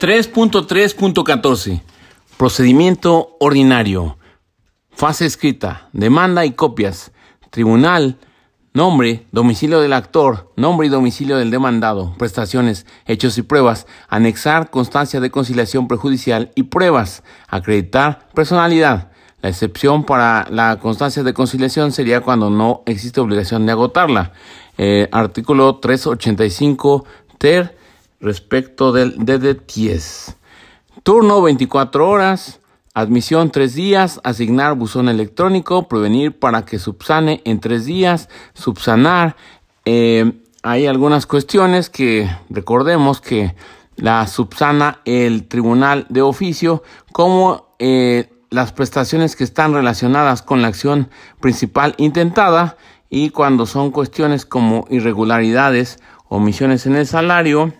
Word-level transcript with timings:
3.3.14 0.00 1.82
Procedimiento 2.38 3.36
ordinario. 3.38 4.16
Fase 4.90 5.26
escrita. 5.26 5.90
Demanda 5.92 6.46
y 6.46 6.52
copias. 6.52 7.12
Tribunal. 7.50 8.16
Nombre, 8.72 9.26
domicilio 9.30 9.80
del 9.80 9.92
actor, 9.92 10.52
nombre 10.56 10.86
y 10.86 10.90
domicilio 10.90 11.36
del 11.36 11.50
demandado, 11.50 12.14
prestaciones, 12.16 12.86
hechos 13.04 13.36
y 13.36 13.42
pruebas, 13.42 13.88
anexar 14.08 14.70
constancia 14.70 15.18
de 15.18 15.32
conciliación 15.32 15.88
prejudicial 15.88 16.52
y 16.54 16.62
pruebas, 16.62 17.24
acreditar 17.48 18.28
personalidad. 18.32 19.10
La 19.42 19.48
excepción 19.48 20.04
para 20.04 20.46
la 20.50 20.78
constancia 20.78 21.24
de 21.24 21.34
conciliación 21.34 21.90
sería 21.90 22.20
cuando 22.20 22.48
no 22.48 22.84
existe 22.86 23.20
obligación 23.20 23.66
de 23.66 23.72
agotarla. 23.72 24.32
Eh, 24.78 25.08
artículo 25.10 25.76
385 25.80 27.04
ter 27.38 27.79
respecto 28.20 28.92
del 28.92 29.16
DD10. 29.16 30.36
Turno 31.02 31.42
24 31.42 32.08
horas. 32.08 32.60
Admisión 32.92 33.50
tres 33.50 33.74
días, 33.74 34.20
asignar 34.24 34.74
buzón 34.74 35.08
electrónico, 35.08 35.86
prevenir 35.86 36.36
para 36.38 36.64
que 36.64 36.80
subsane 36.80 37.40
en 37.44 37.60
tres 37.60 37.84
días, 37.84 38.28
subsanar. 38.52 39.36
Eh, 39.84 40.32
hay 40.64 40.86
algunas 40.86 41.24
cuestiones 41.24 41.88
que 41.88 42.28
recordemos 42.50 43.20
que 43.20 43.54
la 43.94 44.26
subsana 44.26 45.00
el 45.04 45.46
tribunal 45.46 46.06
de 46.08 46.22
oficio 46.22 46.82
como 47.12 47.74
eh, 47.78 48.28
las 48.50 48.72
prestaciones 48.72 49.36
que 49.36 49.44
están 49.44 49.72
relacionadas 49.72 50.42
con 50.42 50.60
la 50.60 50.68
acción 50.68 51.10
principal 51.38 51.94
intentada 51.96 52.76
y 53.08 53.30
cuando 53.30 53.66
son 53.66 53.92
cuestiones 53.92 54.44
como 54.44 54.86
irregularidades, 54.90 56.00
omisiones 56.28 56.86
en 56.86 56.96
el 56.96 57.06
salario, 57.06 57.72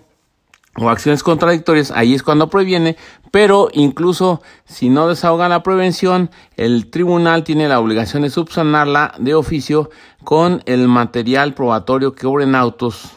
o 0.80 0.88
acciones 0.88 1.22
contradictorias, 1.22 1.90
ahí 1.90 2.14
es 2.14 2.22
cuando 2.22 2.48
previene, 2.48 2.96
pero 3.30 3.68
incluso 3.72 4.42
si 4.64 4.88
no 4.88 5.08
desahoga 5.08 5.48
la 5.48 5.62
prevención, 5.62 6.30
el 6.56 6.90
tribunal 6.90 7.44
tiene 7.44 7.68
la 7.68 7.78
obligación 7.78 8.22
de 8.22 8.30
subsanarla 8.30 9.14
de 9.18 9.34
oficio 9.34 9.90
con 10.24 10.62
el 10.64 10.88
material 10.88 11.54
probatorio 11.54 12.14
que 12.14 12.26
obren 12.26 12.54
autos 12.54 13.12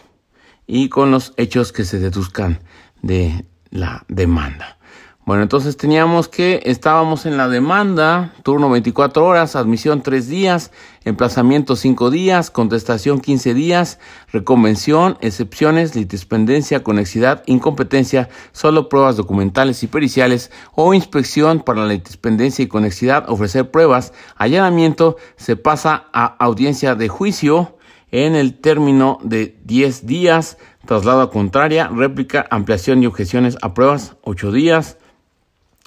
y 0.67 0.89
con 0.89 1.11
los 1.11 1.33
hechos 1.38 1.72
que 1.72 1.86
se 1.86 2.00
deduzcan 2.00 2.59
de 3.02 3.45
la 3.70 4.03
demanda. 4.08 4.77
Bueno, 5.26 5.44
entonces 5.44 5.78
teníamos 5.78 6.28
que 6.28 6.60
estábamos 6.66 7.26
en 7.26 7.38
la 7.38 7.48
demanda, 7.48 8.34
turno 8.44 8.70
24 8.70 9.24
horas, 9.24 9.56
admisión 9.56 10.02
3 10.02 10.28
días, 10.28 10.72
emplazamiento 11.06 11.78
5 11.78 12.10
días, 12.10 12.52
contestación 12.52 13.22
15 13.22 13.54
días, 13.54 14.00
reconvención, 14.34 15.18
excepciones, 15.22 15.96
litispendencia, 15.96 16.84
conexidad, 16.84 17.42
incompetencia, 17.46 18.28
solo 18.52 18.90
pruebas 18.90 19.16
documentales 19.16 19.82
y 19.84 19.88
periciales 19.88 20.52
o 20.76 20.94
inspección 20.94 21.62
para 21.62 21.84
la 21.84 21.94
litispendencia 21.94 22.64
y 22.64 22.68
conexidad, 22.68 23.30
ofrecer 23.30 23.72
pruebas, 23.72 24.12
allanamiento, 24.36 25.16
se 25.38 25.56
pasa 25.56 26.08
a 26.12 26.36
audiencia 26.44 26.96
de 26.96 27.08
juicio 27.08 27.78
en 28.12 28.36
el 28.36 28.60
término 28.60 29.20
de 29.24 29.58
10 29.64 30.06
días, 30.06 30.58
traslado 30.86 31.22
a 31.22 31.32
contraria, 31.32 31.88
réplica, 31.88 32.46
ampliación 32.52 33.02
y 33.02 33.06
objeciones 33.06 33.58
a 33.62 33.74
pruebas 33.74 34.18
8 34.24 34.52
días, 34.52 34.98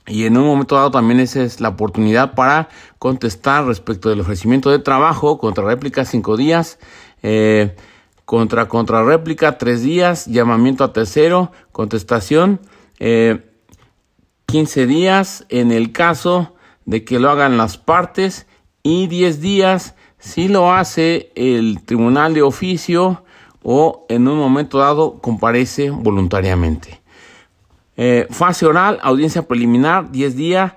y 0.07 0.25
en 0.25 0.37
un 0.37 0.47
momento 0.47 0.77
dado 0.77 0.91
también 0.91 1.21
esa 1.21 1.43
es 1.43 1.61
la 1.61 1.71
oportunidad 1.71 2.35
para 2.35 2.69
contestar 2.99 3.67
respecto 3.67 4.09
del 4.09 4.21
ofrecimiento 4.21 4.71
de 4.71 4.79
trabajo, 4.79 5.39
contra 5.39 5.65
réplica 5.65 6.05
cinco 6.05 6.37
días, 6.37 6.79
eh, 7.23 7.75
contra 8.25 8.69
contra 8.69 9.05
réplica 9.05 9.59
tres 9.59 9.83
días, 9.83 10.27
llamamiento 10.27 10.85
a 10.85 10.93
tercero, 10.93 11.53
contestación 11.73 12.61
eh, 12.99 13.51
15 14.47 14.87
días 14.87 15.45
en 15.49 15.73
el 15.73 15.93
caso 15.93 16.55
de 16.85 17.05
que 17.05 17.19
lo 17.19 17.31
hagan 17.31 17.57
las 17.57 17.77
partes 17.77 18.47
y 18.83 19.09
10 19.09 19.41
días 19.41 19.95
si 20.19 20.49
lo 20.49 20.73
hace 20.73 21.33
el 21.35 21.83
tribunal 21.85 22.33
de 22.33 22.43
oficio 22.43 23.25
o 23.63 24.07
en 24.09 24.29
un 24.29 24.39
momento 24.39 24.79
dado 24.79 25.21
comparece 25.21 25.91
voluntariamente. 25.91 27.03
Eh, 27.97 28.27
fase 28.31 28.67
oral, 28.67 28.99
audiencia 29.03 29.43
preliminar, 29.43 30.11
10 30.11 30.37
días. 30.37 30.73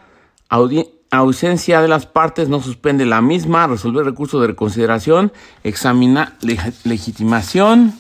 ausencia 1.11 1.81
de 1.81 1.87
las 1.87 2.05
partes, 2.05 2.49
no 2.49 2.61
suspende 2.61 3.05
la 3.05 3.21
misma. 3.21 3.67
Resolver 3.67 4.05
recurso 4.05 4.39
de 4.39 4.47
reconsideración. 4.47 5.31
Examinar 5.63 6.37
legitimación. 6.83 7.93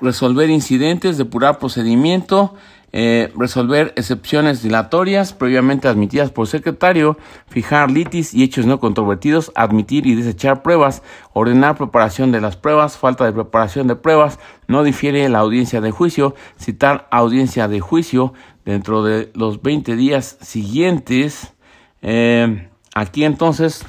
Resolver 0.00 0.50
incidentes, 0.50 1.18
depurar 1.18 1.58
procedimiento. 1.58 2.54
Eh, 2.94 3.32
resolver 3.34 3.94
excepciones 3.96 4.62
dilatorias 4.62 5.32
previamente 5.32 5.88
admitidas 5.88 6.30
por 6.30 6.46
secretario, 6.46 7.16
fijar 7.48 7.90
litis 7.90 8.34
y 8.34 8.42
hechos 8.42 8.66
no 8.66 8.80
controvertidos, 8.80 9.50
admitir 9.54 10.06
y 10.06 10.14
desechar 10.14 10.62
pruebas, 10.62 11.02
ordenar 11.32 11.78
preparación 11.78 12.32
de 12.32 12.42
las 12.42 12.56
pruebas, 12.56 12.98
falta 12.98 13.24
de 13.24 13.32
preparación 13.32 13.86
de 13.86 13.96
pruebas, 13.96 14.38
no 14.66 14.82
difiere 14.82 15.26
la 15.30 15.38
audiencia 15.38 15.80
de 15.80 15.90
juicio, 15.90 16.34
citar 16.60 17.08
audiencia 17.10 17.66
de 17.66 17.80
juicio 17.80 18.34
dentro 18.66 19.02
de 19.02 19.32
los 19.34 19.62
20 19.62 19.96
días 19.96 20.36
siguientes. 20.42 21.54
Eh, 22.02 22.68
aquí 22.94 23.24
entonces 23.24 23.86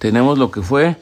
tenemos 0.00 0.36
lo 0.36 0.50
que 0.50 0.62
fue 0.62 0.96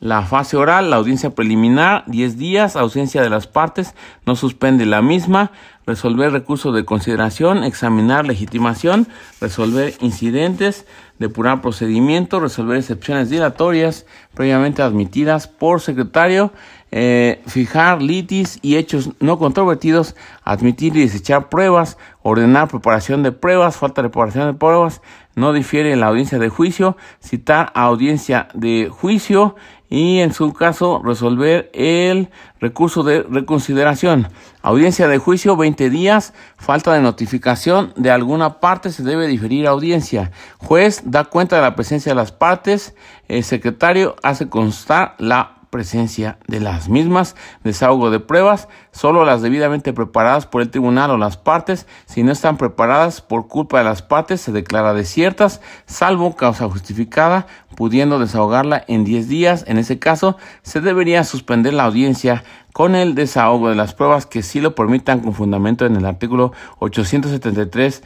la 0.00 0.22
fase 0.22 0.56
oral, 0.56 0.90
la 0.90 0.96
audiencia 0.96 1.30
preliminar, 1.30 2.04
10 2.06 2.38
días, 2.38 2.76
ausencia 2.76 3.20
de 3.22 3.30
las 3.30 3.46
partes, 3.46 3.94
no 4.26 4.36
suspende 4.36 4.86
la 4.86 5.02
misma, 5.02 5.50
resolver 5.88 6.30
recursos 6.30 6.74
de 6.74 6.84
consideración, 6.84 7.64
examinar 7.64 8.26
legitimación, 8.26 9.08
resolver 9.40 9.94
incidentes, 10.00 10.84
depurar 11.18 11.60
procedimiento, 11.60 12.40
resolver 12.40 12.76
excepciones 12.76 13.30
dilatorias 13.30 14.06
previamente 14.34 14.82
admitidas 14.82 15.48
por 15.48 15.80
secretario, 15.80 16.52
eh, 16.90 17.42
fijar 17.46 18.00
litis 18.00 18.58
y 18.62 18.76
hechos 18.76 19.10
no 19.20 19.38
controvertidos, 19.38 20.14
admitir 20.44 20.96
y 20.96 21.00
desechar 21.00 21.48
pruebas, 21.48 21.98
ordenar 22.22 22.68
preparación 22.68 23.22
de 23.22 23.32
pruebas, 23.32 23.76
falta 23.76 24.02
de 24.02 24.08
preparación 24.08 24.46
de 24.46 24.58
pruebas, 24.58 25.02
no 25.34 25.52
difiere 25.52 25.92
en 25.92 26.00
la 26.00 26.06
audiencia 26.06 26.38
de 26.38 26.48
juicio, 26.48 26.96
citar 27.20 27.70
a 27.74 27.82
audiencia 27.82 28.48
de 28.54 28.88
juicio 28.90 29.54
y 29.90 30.18
en 30.18 30.32
su 30.32 30.52
caso 30.52 31.00
resolver 31.02 31.70
el 31.72 32.28
recurso 32.60 33.02
de 33.02 33.22
reconsideración. 33.22 34.28
Audiencia 34.62 35.08
de 35.08 35.18
juicio 35.18 35.56
20 35.56 35.88
días, 35.90 36.34
falta 36.56 36.92
de 36.92 37.00
notificación 37.00 37.92
de 37.96 38.10
alguna 38.10 38.60
parte 38.60 38.90
se 38.90 39.02
debe 39.02 39.26
diferir 39.26 39.66
audiencia. 39.66 40.30
Juez 40.58 41.02
da 41.10 41.24
cuenta 41.24 41.56
de 41.56 41.62
la 41.62 41.74
presencia 41.74 42.12
de 42.12 42.16
las 42.16 42.32
partes, 42.32 42.94
el 43.28 43.44
secretario 43.44 44.16
hace 44.22 44.48
constar 44.48 45.14
la 45.18 45.58
presencia 45.70 46.38
de 46.46 46.60
las 46.60 46.88
mismas, 46.88 47.36
desahogo 47.62 48.10
de 48.10 48.20
pruebas, 48.20 48.68
solo 48.90 49.24
las 49.24 49.42
debidamente 49.42 49.92
preparadas 49.92 50.46
por 50.46 50.62
el 50.62 50.70
tribunal 50.70 51.10
o 51.10 51.18
las 51.18 51.36
partes, 51.36 51.86
si 52.06 52.22
no 52.22 52.32
están 52.32 52.56
preparadas 52.56 53.20
por 53.20 53.48
culpa 53.48 53.78
de 53.78 53.84
las 53.84 54.02
partes, 54.02 54.40
se 54.40 54.52
declara 54.52 54.94
desiertas, 54.94 55.60
salvo 55.86 56.36
causa 56.36 56.68
justificada, 56.68 57.46
pudiendo 57.76 58.18
desahogarla 58.18 58.84
en 58.88 59.04
10 59.04 59.28
días. 59.28 59.64
En 59.68 59.78
ese 59.78 59.98
caso, 59.98 60.36
se 60.62 60.80
debería 60.80 61.22
suspender 61.24 61.74
la 61.74 61.84
audiencia 61.84 62.44
con 62.72 62.94
el 62.94 63.14
desahogo 63.14 63.68
de 63.68 63.76
las 63.76 63.94
pruebas 63.94 64.26
que 64.26 64.42
sí 64.42 64.60
lo 64.60 64.74
permitan 64.74 65.20
con 65.20 65.34
fundamento 65.34 65.86
en 65.86 65.96
el 65.96 66.06
artículo 66.06 66.52
873 66.78 68.02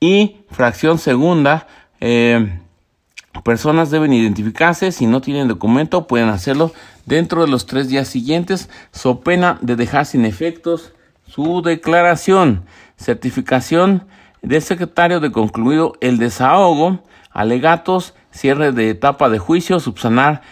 y 0.00 0.44
fracción 0.50 0.98
segunda. 0.98 1.66
Eh, 2.06 2.60
Personas 3.42 3.90
deben 3.90 4.12
identificarse, 4.12 4.92
si 4.92 5.06
no 5.06 5.20
tienen 5.20 5.48
documento 5.48 6.06
pueden 6.06 6.28
hacerlo 6.28 6.72
dentro 7.04 7.42
de 7.42 7.48
los 7.48 7.66
tres 7.66 7.88
días 7.88 8.06
siguientes, 8.08 8.70
so 8.92 9.20
pena 9.20 9.58
de 9.60 9.76
dejar 9.76 10.06
sin 10.06 10.24
efectos 10.24 10.92
su 11.26 11.60
declaración. 11.62 12.64
Certificación 12.96 14.06
del 14.40 14.62
secretario 14.62 15.18
de 15.18 15.32
concluido 15.32 15.94
el 16.00 16.18
desahogo, 16.18 17.02
alegatos, 17.32 18.14
cierre 18.30 18.72
de 18.72 18.90
etapa 18.90 19.28
de 19.28 19.38
juicio, 19.38 19.80
subsanar 19.80 20.42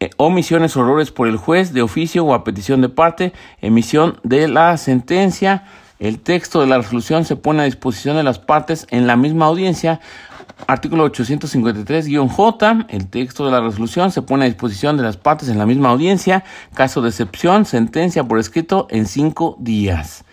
eh, 0.00 0.10
omisiones 0.16 0.76
o 0.76 0.80
errores 0.80 1.10
por 1.10 1.28
el 1.28 1.36
juez 1.36 1.74
de 1.74 1.82
oficio 1.82 2.24
o 2.24 2.32
a 2.32 2.42
petición 2.42 2.80
de 2.80 2.88
parte, 2.88 3.32
emisión 3.60 4.18
de 4.22 4.48
la 4.48 4.76
sentencia. 4.78 5.64
El 5.98 6.20
texto 6.20 6.62
de 6.62 6.66
la 6.66 6.78
resolución 6.78 7.26
se 7.26 7.36
pone 7.36 7.60
a 7.60 7.66
disposición 7.66 8.16
de 8.16 8.22
las 8.22 8.38
partes 8.38 8.86
en 8.90 9.06
la 9.06 9.16
misma 9.16 9.44
audiencia 9.46 10.00
Artículo 10.66 11.10
853-J. 11.10 12.86
El 12.88 13.06
texto 13.08 13.44
de 13.44 13.52
la 13.52 13.60
resolución 13.60 14.10
se 14.10 14.22
pone 14.22 14.44
a 14.44 14.48
disposición 14.48 14.96
de 14.96 15.02
las 15.02 15.16
partes 15.16 15.48
en 15.48 15.58
la 15.58 15.66
misma 15.66 15.90
audiencia. 15.90 16.44
Caso 16.74 17.02
de 17.02 17.08
excepción, 17.08 17.64
sentencia 17.64 18.24
por 18.24 18.38
escrito 18.38 18.86
en 18.90 19.06
cinco 19.06 19.56
días. 19.58 20.24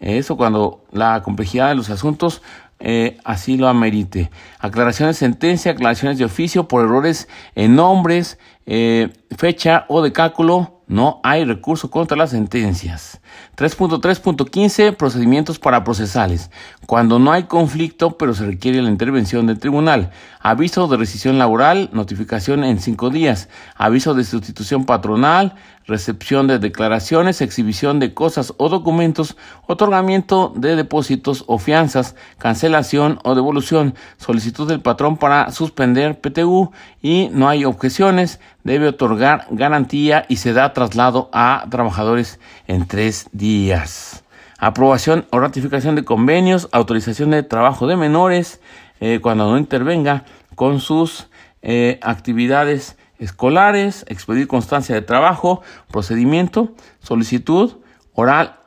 Eso 0.00 0.36
cuando 0.36 0.84
la 0.90 1.22
complejidad 1.22 1.68
de 1.68 1.76
los 1.76 1.90
asuntos 1.90 2.42
eh, 2.84 3.18
así 3.24 3.56
lo 3.56 3.68
amerite. 3.68 4.30
Aclaraciones 4.58 5.16
de 5.16 5.20
sentencia, 5.20 5.70
aclaraciones 5.72 6.18
de 6.18 6.24
oficio 6.24 6.66
por 6.66 6.84
errores 6.84 7.28
en 7.54 7.76
nombres, 7.76 8.38
eh, 8.66 9.12
fecha 9.36 9.84
o 9.88 10.02
de 10.02 10.12
cálculo 10.12 10.82
no 10.88 11.20
hay 11.22 11.44
recurso 11.44 11.90
contra 11.90 12.16
las 12.16 12.30
sentencias. 12.30 13.21
3.3.15 13.56 14.96
Procedimientos 14.96 15.58
para 15.58 15.84
procesales. 15.84 16.50
Cuando 16.86 17.18
no 17.18 17.32
hay 17.32 17.44
conflicto, 17.44 18.16
pero 18.18 18.34
se 18.34 18.46
requiere 18.46 18.82
la 18.82 18.90
intervención 18.90 19.46
del 19.46 19.58
tribunal. 19.58 20.10
Aviso 20.40 20.88
de 20.88 20.96
rescisión 20.96 21.38
laboral, 21.38 21.90
notificación 21.92 22.64
en 22.64 22.80
cinco 22.80 23.10
días. 23.10 23.48
Aviso 23.76 24.14
de 24.14 24.24
sustitución 24.24 24.84
patronal, 24.86 25.54
recepción 25.86 26.46
de 26.46 26.58
declaraciones, 26.58 27.40
exhibición 27.40 27.98
de 27.98 28.14
cosas 28.14 28.54
o 28.56 28.68
documentos, 28.68 29.36
otorgamiento 29.66 30.52
de 30.56 30.76
depósitos 30.76 31.44
o 31.46 31.58
fianzas, 31.58 32.14
cancelación 32.38 33.18
o 33.24 33.34
devolución, 33.34 33.94
solicitud 34.16 34.68
del 34.68 34.80
patrón 34.80 35.16
para 35.16 35.50
suspender 35.50 36.20
PTU 36.20 36.72
y 37.00 37.28
no 37.32 37.48
hay 37.48 37.64
objeciones, 37.64 38.40
debe 38.64 38.88
otorgar 38.88 39.46
garantía 39.50 40.24
y 40.28 40.36
se 40.36 40.52
da 40.52 40.72
traslado 40.72 41.28
a 41.32 41.66
trabajadores 41.70 42.38
en 42.66 42.86
tres 42.86 43.21
días. 43.32 44.24
Aprobación 44.58 45.26
o 45.30 45.38
ratificación 45.40 45.94
de 45.94 46.04
convenios, 46.04 46.68
autorización 46.72 47.30
de 47.30 47.42
trabajo 47.42 47.86
de 47.86 47.96
menores, 47.96 48.60
eh, 49.00 49.20
cuando 49.20 49.50
no 49.50 49.58
intervenga 49.58 50.24
con 50.54 50.80
sus 50.80 51.28
eh, 51.62 51.98
actividades 52.02 52.96
escolares, 53.18 54.04
expedir 54.08 54.48
constancia 54.48 54.94
de 54.94 55.02
trabajo, 55.02 55.62
procedimiento, 55.90 56.72
solicitud, 57.00 57.78
oral 58.14 58.58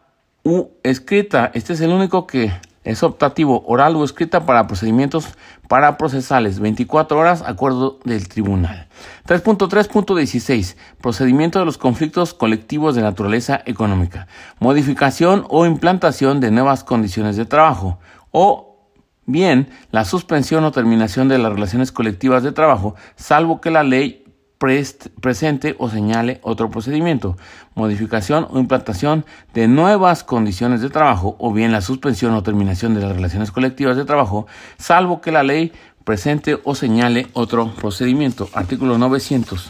u 0.44 0.70
escrita. 0.84 1.52
Este 1.54 1.74
es 1.74 1.82
el 1.82 1.92
único 1.92 2.28
que 2.28 2.52
es 2.86 3.04
optativo, 3.04 3.64
oral 3.68 3.96
o 3.96 4.06
escrita 4.06 4.46
para 4.46 4.68
procedimientos 4.68 5.36
para 5.68 5.98
procesales, 5.98 6.60
24 6.60 7.18
horas, 7.18 7.44
acuerdo 7.46 8.00
del 8.04 8.28
tribunal. 8.28 8.88
3.3.16. 9.28 10.76
Procedimiento 11.02 11.60
de 11.60 11.66
los 11.66 11.78
conflictos 11.78 12.34
colectivos 12.34 12.96
de 12.96 13.02
naturaleza 13.02 13.62
económica. 13.66 14.28
Modificación 14.60 15.46
o 15.50 15.66
implantación 15.66 16.40
de 16.40 16.52
nuevas 16.52 16.84
condiciones 16.84 17.38
de 17.38 17.46
trabajo. 17.46 18.00
O 18.32 18.90
bien, 19.26 19.70
la 19.92 20.06
suspensión 20.06 20.64
o 20.64 20.72
terminación 20.72 21.28
de 21.28 21.38
las 21.38 21.54
relaciones 21.54 21.92
colectivas 21.92 22.44
de 22.44 22.52
trabajo, 22.52 22.96
salvo 23.16 23.62
que 23.62 23.72
la 23.72 23.84
ley 23.84 24.25
presente 24.58 25.76
o 25.78 25.90
señale 25.90 26.40
otro 26.42 26.70
procedimiento, 26.70 27.38
modificación 27.76 28.48
o 28.50 28.60
implantación 28.60 29.26
de 29.54 29.68
nuevas 29.68 30.24
condiciones 30.24 30.82
de 30.82 30.90
trabajo 30.90 31.36
o 31.40 31.52
bien 31.52 31.72
la 31.72 31.82
suspensión 31.82 32.34
o 32.34 32.44
terminación 32.44 32.94
de 32.94 33.02
las 33.02 33.16
relaciones 33.16 33.52
colectivas 33.52 33.98
de 33.98 34.06
trabajo, 34.06 34.48
salvo 34.78 35.22
que 35.22 35.32
la 35.32 35.44
ley 35.44 35.74
presente 36.04 36.60
o 36.64 36.76
señale 36.76 37.28
otro 37.34 37.74
procedimiento. 37.76 38.50
Artículo 38.54 38.98
900. 38.98 39.70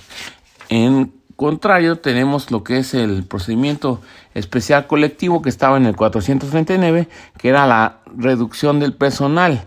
En 0.69 1.13
contrario, 1.35 1.97
tenemos 1.97 2.51
lo 2.51 2.63
que 2.63 2.77
es 2.77 2.93
el 2.93 3.23
procedimiento 3.23 4.01
especial 4.33 4.87
colectivo 4.87 5.41
que 5.41 5.49
estaba 5.49 5.77
en 5.77 5.85
el 5.85 5.95
439, 5.95 7.07
que 7.37 7.49
era 7.49 7.65
la 7.65 7.99
reducción 8.15 8.79
del 8.79 8.93
personal 8.93 9.65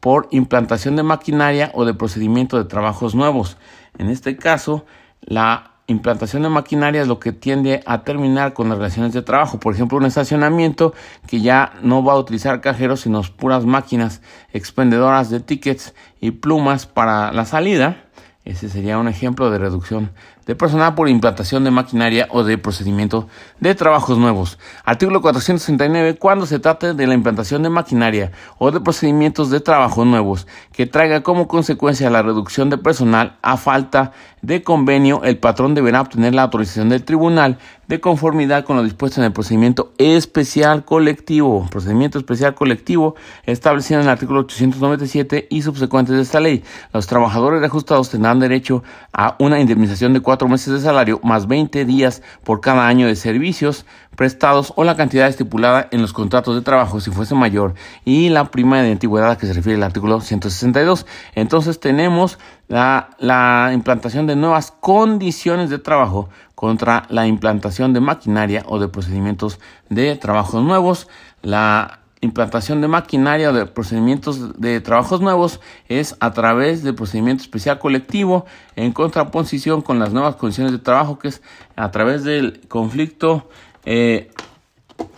por 0.00 0.28
implantación 0.30 0.96
de 0.96 1.02
maquinaria 1.02 1.70
o 1.74 1.84
de 1.84 1.94
procedimiento 1.94 2.56
de 2.56 2.64
trabajos 2.64 3.14
nuevos. 3.14 3.56
En 4.00 4.08
este 4.08 4.34
caso, 4.34 4.86
la 5.20 5.72
implantación 5.86 6.42
de 6.42 6.48
maquinaria 6.48 7.02
es 7.02 7.06
lo 7.06 7.20
que 7.20 7.32
tiende 7.32 7.82
a 7.84 8.02
terminar 8.02 8.54
con 8.54 8.70
las 8.70 8.78
relaciones 8.78 9.12
de 9.12 9.20
trabajo. 9.20 9.60
Por 9.60 9.74
ejemplo, 9.74 9.98
un 9.98 10.06
estacionamiento 10.06 10.94
que 11.26 11.42
ya 11.42 11.74
no 11.82 12.02
va 12.02 12.14
a 12.14 12.16
utilizar 12.16 12.62
cajeros, 12.62 13.00
sino 13.00 13.20
puras 13.36 13.66
máquinas 13.66 14.22
expendedoras 14.54 15.28
de 15.28 15.40
tickets 15.40 15.94
y 16.18 16.30
plumas 16.30 16.86
para 16.86 17.30
la 17.32 17.44
salida. 17.44 18.04
Ese 18.46 18.70
sería 18.70 18.96
un 18.96 19.06
ejemplo 19.06 19.50
de 19.50 19.58
reducción 19.58 20.12
de 20.50 20.56
personal 20.56 20.96
por 20.96 21.08
implantación 21.08 21.62
de 21.62 21.70
maquinaria 21.70 22.26
o 22.28 22.42
de 22.42 22.58
procedimiento 22.58 23.28
de 23.60 23.76
trabajos 23.76 24.18
nuevos. 24.18 24.58
Artículo 24.84 25.22
469. 25.22 26.16
Cuando 26.16 26.44
se 26.44 26.58
trate 26.58 26.92
de 26.92 27.06
la 27.06 27.14
implantación 27.14 27.62
de 27.62 27.70
maquinaria 27.70 28.32
o 28.58 28.72
de 28.72 28.80
procedimientos 28.80 29.50
de 29.50 29.60
trabajo 29.60 30.04
nuevos 30.04 30.48
que 30.72 30.86
traiga 30.86 31.22
como 31.22 31.46
consecuencia 31.46 32.10
la 32.10 32.22
reducción 32.22 32.68
de 32.68 32.78
personal 32.78 33.38
a 33.42 33.56
falta 33.56 34.10
de 34.42 34.64
convenio, 34.64 35.22
el 35.22 35.38
patrón 35.38 35.76
deberá 35.76 36.00
obtener 36.00 36.34
la 36.34 36.42
autorización 36.42 36.88
del 36.88 37.04
tribunal 37.04 37.58
de 37.90 38.00
conformidad 38.00 38.64
con 38.64 38.76
lo 38.76 38.84
dispuesto 38.84 39.20
en 39.20 39.24
el 39.24 39.32
procedimiento 39.32 39.92
especial 39.98 40.84
colectivo, 40.84 41.66
procedimiento 41.72 42.18
especial 42.18 42.54
colectivo 42.54 43.16
establecido 43.46 43.98
en 43.98 44.06
el 44.06 44.12
artículo 44.12 44.40
897 44.40 45.48
y 45.50 45.62
subsecuentes 45.62 46.14
de 46.14 46.22
esta 46.22 46.38
ley. 46.38 46.62
Los 46.94 47.08
trabajadores 47.08 47.58
reajustados 47.58 48.08
tendrán 48.08 48.38
derecho 48.38 48.84
a 49.12 49.34
una 49.40 49.58
indemnización 49.58 50.12
de 50.12 50.20
cuatro 50.20 50.46
meses 50.46 50.72
de 50.72 50.78
salario 50.78 51.18
más 51.24 51.48
20 51.48 51.84
días 51.84 52.22
por 52.44 52.60
cada 52.60 52.86
año 52.86 53.08
de 53.08 53.16
servicios 53.16 53.84
prestados 54.14 54.72
o 54.76 54.84
la 54.84 54.96
cantidad 54.96 55.26
estipulada 55.26 55.88
en 55.90 56.00
los 56.00 56.12
contratos 56.12 56.54
de 56.54 56.62
trabajo 56.62 57.00
si 57.00 57.10
fuese 57.10 57.34
mayor 57.34 57.74
y 58.04 58.28
la 58.28 58.52
prima 58.52 58.82
de 58.82 58.92
antigüedad 58.92 59.32
a 59.32 59.38
que 59.38 59.46
se 59.46 59.52
refiere 59.52 59.78
el 59.78 59.82
artículo 59.82 60.20
162. 60.20 61.06
Entonces 61.34 61.80
tenemos 61.80 62.38
la 62.68 63.70
implantación 63.74 64.28
de 64.28 64.36
nuevas 64.36 64.70
condiciones 64.70 65.70
de 65.70 65.80
trabajo 65.80 66.28
contra 66.60 67.06
la 67.08 67.26
implantación 67.26 67.94
de 67.94 68.00
maquinaria 68.00 68.64
o 68.66 68.78
de 68.78 68.86
procedimientos 68.86 69.58
de 69.88 70.14
trabajos 70.16 70.62
nuevos. 70.62 71.08
La 71.40 72.00
implantación 72.20 72.82
de 72.82 72.86
maquinaria 72.86 73.48
o 73.48 73.54
de 73.54 73.64
procedimientos 73.64 74.60
de 74.60 74.78
trabajos 74.82 75.22
nuevos 75.22 75.62
es 75.88 76.18
a 76.20 76.34
través 76.34 76.82
del 76.82 76.94
procedimiento 76.94 77.42
especial 77.42 77.78
colectivo 77.78 78.44
en 78.76 78.92
contraposición 78.92 79.80
con 79.80 79.98
las 79.98 80.12
nuevas 80.12 80.36
condiciones 80.36 80.72
de 80.72 80.78
trabajo 80.80 81.18
que 81.18 81.28
es 81.28 81.40
a 81.76 81.90
través 81.92 82.24
del 82.24 82.60
conflicto 82.68 83.48
eh, 83.86 84.30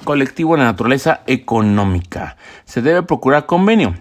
colectivo 0.04 0.56
de 0.56 0.62
naturaleza 0.62 1.22
económica. 1.26 2.36
Se 2.66 2.82
debe 2.82 3.02
procurar 3.02 3.46
convenio. 3.46 3.96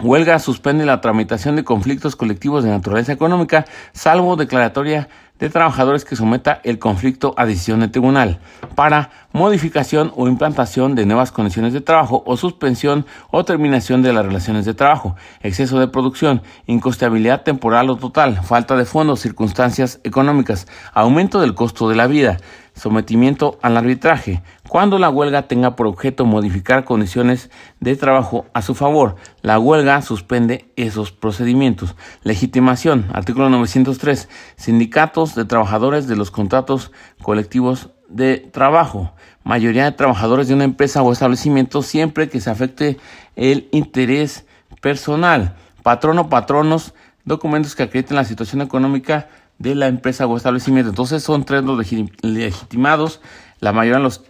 Huelga 0.00 0.38
suspende 0.38 0.86
la 0.86 1.02
tramitación 1.02 1.54
de 1.54 1.64
conflictos 1.64 2.16
colectivos 2.16 2.64
de 2.64 2.70
naturaleza 2.70 3.12
económica, 3.12 3.66
salvo 3.92 4.36
declaratoria 4.36 5.10
de 5.38 5.50
trabajadores 5.50 6.04
que 6.04 6.14
someta 6.14 6.60
el 6.62 6.78
conflicto 6.78 7.34
a 7.36 7.46
decisión 7.46 7.80
del 7.80 7.90
tribunal 7.90 8.38
para 8.76 9.10
modificación 9.32 10.12
o 10.14 10.28
implantación 10.28 10.94
de 10.94 11.04
nuevas 11.06 11.32
condiciones 11.32 11.72
de 11.72 11.80
trabajo 11.80 12.22
o 12.26 12.36
suspensión 12.36 13.06
o 13.30 13.44
terminación 13.44 14.02
de 14.02 14.12
las 14.12 14.24
relaciones 14.24 14.64
de 14.64 14.74
trabajo, 14.74 15.16
exceso 15.40 15.80
de 15.80 15.88
producción, 15.88 16.42
incosteabilidad 16.66 17.42
temporal 17.42 17.90
o 17.90 17.96
total, 17.96 18.42
falta 18.44 18.76
de 18.76 18.84
fondos, 18.84 19.20
circunstancias 19.20 20.00
económicas, 20.04 20.68
aumento 20.92 21.40
del 21.40 21.54
costo 21.54 21.88
de 21.88 21.96
la 21.96 22.06
vida, 22.06 22.38
sometimiento 22.74 23.58
al 23.62 23.76
arbitraje, 23.76 24.42
cuando 24.68 24.98
la 24.98 25.10
huelga 25.10 25.48
tenga 25.48 25.76
por 25.76 25.86
objeto 25.86 26.24
modificar 26.24 26.84
condiciones 26.84 27.50
de 27.80 27.96
trabajo 27.96 28.46
a 28.54 28.62
su 28.62 28.74
favor. 28.74 29.16
La 29.42 29.58
huelga 29.58 30.00
suspende 30.02 30.70
esos 30.76 31.12
procedimientos. 31.12 31.94
Legitimación, 32.22 33.06
artículo 33.12 33.50
903. 33.50 34.28
Sindicatos 34.56 35.34
de 35.34 35.44
trabajadores 35.44 36.06
de 36.08 36.16
los 36.16 36.30
contratos 36.30 36.92
colectivos 37.22 37.90
de 38.08 38.38
trabajo. 38.38 39.12
Mayoría 39.44 39.84
de 39.84 39.92
trabajadores 39.92 40.48
de 40.48 40.54
una 40.54 40.64
empresa 40.64 41.02
o 41.02 41.12
establecimiento 41.12 41.82
siempre 41.82 42.28
que 42.28 42.40
se 42.40 42.50
afecte 42.50 42.98
el 43.36 43.68
interés 43.72 44.46
personal. 44.80 45.56
Patrono, 45.82 46.28
patronos, 46.28 46.94
documentos 47.24 47.74
que 47.74 47.82
acrediten 47.82 48.16
la 48.16 48.24
situación 48.24 48.62
económica 48.62 49.28
de 49.62 49.76
la 49.76 49.86
empresa 49.86 50.26
o 50.26 50.36
establecimiento. 50.36 50.90
Entonces 50.90 51.22
son 51.22 51.44
tres 51.44 51.62
los 51.62 51.78
legitimados, 52.22 53.20
la 53.60 53.72
mayoría 53.72 53.98
de 53.98 54.02
los 54.02 54.24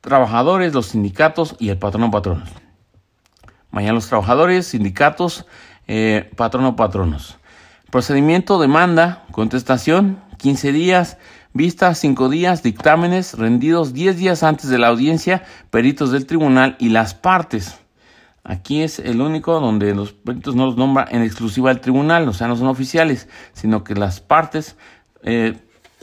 trabajadores, 0.00 0.74
los 0.74 0.86
sindicatos 0.86 1.54
y 1.60 1.68
el 1.68 1.78
patrono 1.78 2.10
patronos. 2.10 2.48
Mañana 3.70 3.94
los 3.94 4.08
trabajadores, 4.08 4.66
sindicatos, 4.66 5.46
eh, 5.86 6.30
patrono 6.36 6.74
patronos. 6.74 7.38
Procedimiento, 7.90 8.58
demanda, 8.58 9.24
contestación, 9.30 10.18
15 10.38 10.72
días, 10.72 11.18
vista 11.52 11.94
5 11.94 12.28
días, 12.28 12.64
dictámenes 12.64 13.34
rendidos 13.34 13.92
10 13.92 14.16
días 14.16 14.42
antes 14.42 14.68
de 14.68 14.78
la 14.78 14.88
audiencia, 14.88 15.44
peritos 15.70 16.10
del 16.10 16.26
tribunal 16.26 16.76
y 16.80 16.88
las 16.88 17.14
partes. 17.14 17.78
Aquí 18.48 18.82
es 18.82 19.00
el 19.00 19.20
único 19.20 19.58
donde 19.58 19.92
los 19.92 20.12
peritos 20.12 20.54
no 20.54 20.66
los 20.66 20.76
nombra 20.76 21.04
en 21.10 21.22
exclusiva 21.22 21.72
el 21.72 21.80
tribunal, 21.80 22.28
o 22.28 22.32
sea, 22.32 22.46
no 22.46 22.54
son 22.54 22.68
oficiales, 22.68 23.28
sino 23.54 23.82
que 23.82 23.96
las 23.96 24.20
partes 24.20 24.76
eh, 25.24 25.54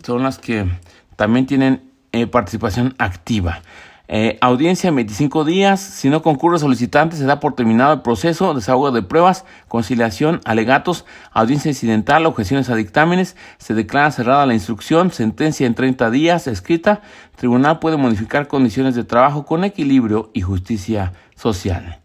son 0.03 0.23
las 0.23 0.39
que 0.39 0.67
también 1.15 1.45
tienen 1.45 1.89
eh, 2.11 2.27
participación 2.27 2.95
activa. 2.97 3.61
Eh, 4.09 4.37
audiencia 4.41 4.89
en 4.89 4.97
25 4.97 5.45
días. 5.45 5.79
Si 5.79 6.09
no 6.09 6.21
concurre 6.21 6.59
solicitante, 6.59 7.15
se 7.15 7.23
da 7.23 7.39
por 7.39 7.55
terminado 7.55 7.93
el 7.93 8.01
proceso, 8.01 8.53
desahogo 8.53 8.91
de 8.91 9.03
pruebas, 9.03 9.45
conciliación, 9.69 10.41
alegatos, 10.43 11.05
audiencia 11.31 11.69
incidental, 11.69 12.25
objeciones 12.25 12.69
a 12.69 12.75
dictámenes. 12.75 13.37
Se 13.57 13.73
declara 13.73 14.11
cerrada 14.11 14.45
la 14.45 14.53
instrucción, 14.53 15.11
sentencia 15.11 15.65
en 15.65 15.75
30 15.75 16.11
días, 16.11 16.47
escrita. 16.47 17.01
Tribunal 17.37 17.79
puede 17.79 17.95
modificar 17.95 18.49
condiciones 18.49 18.95
de 18.95 19.05
trabajo 19.05 19.45
con 19.45 19.63
equilibrio 19.63 20.29
y 20.33 20.41
justicia 20.41 21.13
social. 21.37 22.02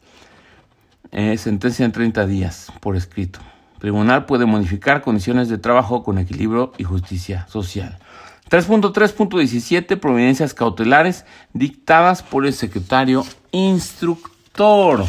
Eh, 1.13 1.39
sentencia 1.39 1.85
en 1.85 1.93
30 1.93 2.27
días, 2.27 2.73
por 2.81 2.97
escrito. 2.97 3.41
Tribunal 3.79 4.27
puede 4.27 4.45
modificar 4.45 5.03
condiciones 5.03 5.49
de 5.49 5.59
trabajo 5.59 6.03
con 6.03 6.19
equilibrio 6.19 6.73
y 6.79 6.85
justicia 6.85 7.47
social. 7.49 7.99
3.3.17 8.51 9.99
Providencias 9.99 10.55
cautelares 10.55 11.25
dictadas 11.53 12.23
por 12.23 12.47
el 12.47 12.53
secretario 12.53 13.25
instructor. 13.53 15.05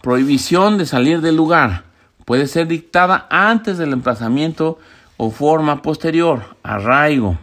Prohibición 0.00 0.78
de 0.78 0.86
salir 0.86 1.20
del 1.20 1.36
lugar. 1.36 1.84
Puede 2.24 2.46
ser 2.46 2.66
dictada 2.66 3.26
antes 3.30 3.78
del 3.78 3.92
emplazamiento 3.92 4.78
o 5.16 5.30
forma 5.30 5.82
posterior. 5.82 6.56
Arraigo. 6.62 7.38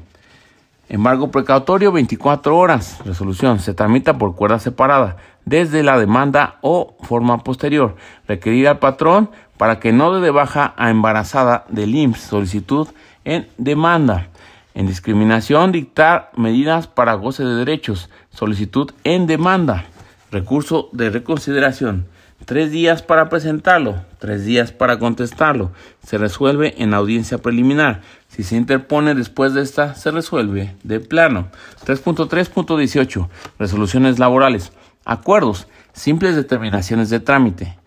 Embargo 0.90 1.32
precautorio 1.32 1.92
24 1.92 2.58
horas. 2.58 3.00
Resolución. 3.06 3.60
Se 3.60 3.74
tramita 3.74 4.18
por 4.18 4.36
cuerda 4.36 4.60
separada 4.60 5.18
desde 5.50 5.82
la 5.82 5.98
demanda 5.98 6.60
o 6.62 6.96
forma 7.02 7.44
posterior. 7.44 7.96
Requerir 8.28 8.68
al 8.68 8.80
patrón 8.80 9.32
para 9.58 9.80
que 9.80 9.92
no 9.92 10.14
dé 10.14 10.22
de 10.22 10.32
baja 10.32 10.74
a 10.78 10.92
embarazada 10.92 11.66
del 11.70 11.96
IMSS. 11.96 12.22
Solicitud 12.22 12.88
en 13.26 13.48
demanda. 13.58 14.28
En 14.76 14.86
discriminación, 14.86 15.72
dictar 15.72 16.30
medidas 16.38 16.88
para 16.88 17.16
goce 17.16 17.44
de 17.44 17.56
derechos. 17.56 18.10
Solicitud 18.30 18.92
en 19.04 19.26
demanda. 19.26 19.86
Recurso 20.32 20.90
de 20.94 21.10
reconsideración. 21.10 22.06
Tres 22.46 22.72
días 22.72 23.02
para 23.02 23.28
presentarlo, 23.28 23.98
tres 24.18 24.46
días 24.46 24.72
para 24.72 24.98
contestarlo. 24.98 25.72
Se 26.04 26.18
resuelve 26.18 26.76
en 26.78 26.94
audiencia 26.94 27.40
preliminar. 27.40 28.02
Si 28.30 28.44
se 28.44 28.56
interpone 28.56 29.14
después 29.14 29.54
de 29.54 29.62
esta, 29.62 29.96
se 29.96 30.12
resuelve 30.12 30.76
de 30.84 31.00
plano. 31.00 31.50
3.3.18. 31.86 33.28
Resoluciones 33.60 34.20
laborales. 34.20 34.72
Acuerdos. 35.10 35.68
Simples 35.92 36.36
determinaciones 36.36 37.10
de 37.10 37.20
trámite. 37.20 37.80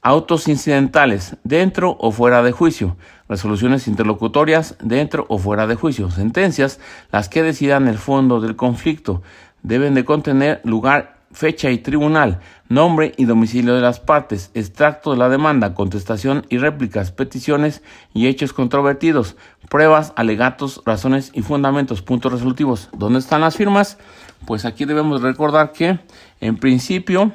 Autos 0.00 0.48
incidentales, 0.48 1.36
dentro 1.44 1.94
o 2.00 2.10
fuera 2.10 2.42
de 2.42 2.52
juicio. 2.52 2.96
Resoluciones 3.28 3.86
interlocutorias, 3.86 4.76
dentro 4.80 5.26
o 5.28 5.36
fuera 5.36 5.66
de 5.66 5.74
juicio. 5.74 6.10
Sentencias, 6.10 6.80
las 7.12 7.28
que 7.28 7.42
decidan 7.42 7.86
el 7.86 7.98
fondo 7.98 8.40
del 8.40 8.56
conflicto. 8.56 9.20
Deben 9.62 9.92
de 9.92 10.06
contener 10.06 10.62
lugar 10.64 11.20
fecha 11.32 11.70
y 11.70 11.78
tribunal, 11.78 12.40
nombre 12.68 13.12
y 13.16 13.24
domicilio 13.24 13.74
de 13.74 13.80
las 13.80 14.00
partes, 14.00 14.50
extracto 14.54 15.12
de 15.12 15.18
la 15.18 15.28
demanda, 15.28 15.74
contestación 15.74 16.44
y 16.48 16.58
réplicas, 16.58 17.12
peticiones 17.12 17.82
y 18.12 18.26
hechos 18.26 18.52
controvertidos, 18.52 19.36
pruebas, 19.68 20.12
alegatos, 20.16 20.82
razones 20.84 21.30
y 21.34 21.42
fundamentos, 21.42 22.02
puntos 22.02 22.32
resolutivos. 22.32 22.88
¿Dónde 22.96 23.20
están 23.20 23.42
las 23.42 23.56
firmas? 23.56 23.98
Pues 24.46 24.64
aquí 24.64 24.84
debemos 24.84 25.22
recordar 25.22 25.72
que, 25.72 26.00
en 26.40 26.56
principio, 26.56 27.32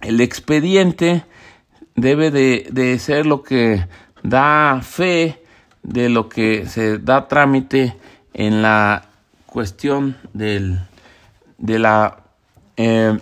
el 0.00 0.20
expediente 0.20 1.24
debe 1.94 2.30
de, 2.30 2.68
de 2.70 2.98
ser 2.98 3.26
lo 3.26 3.42
que 3.42 3.86
da 4.22 4.80
fe 4.82 5.42
de 5.82 6.08
lo 6.08 6.28
que 6.28 6.66
se 6.66 6.98
da 6.98 7.28
trámite 7.28 7.96
en 8.34 8.62
la 8.62 9.06
cuestión 9.46 10.16
del, 10.32 10.80
de 11.58 11.78
la 11.78 12.18
eh, 12.76 13.18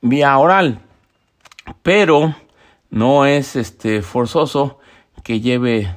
vía 0.00 0.36
oral, 0.38 0.80
pero 1.82 2.34
no 2.90 3.26
es 3.26 3.56
este 3.56 4.02
forzoso 4.02 4.78
que 5.22 5.40
lleve 5.40 5.94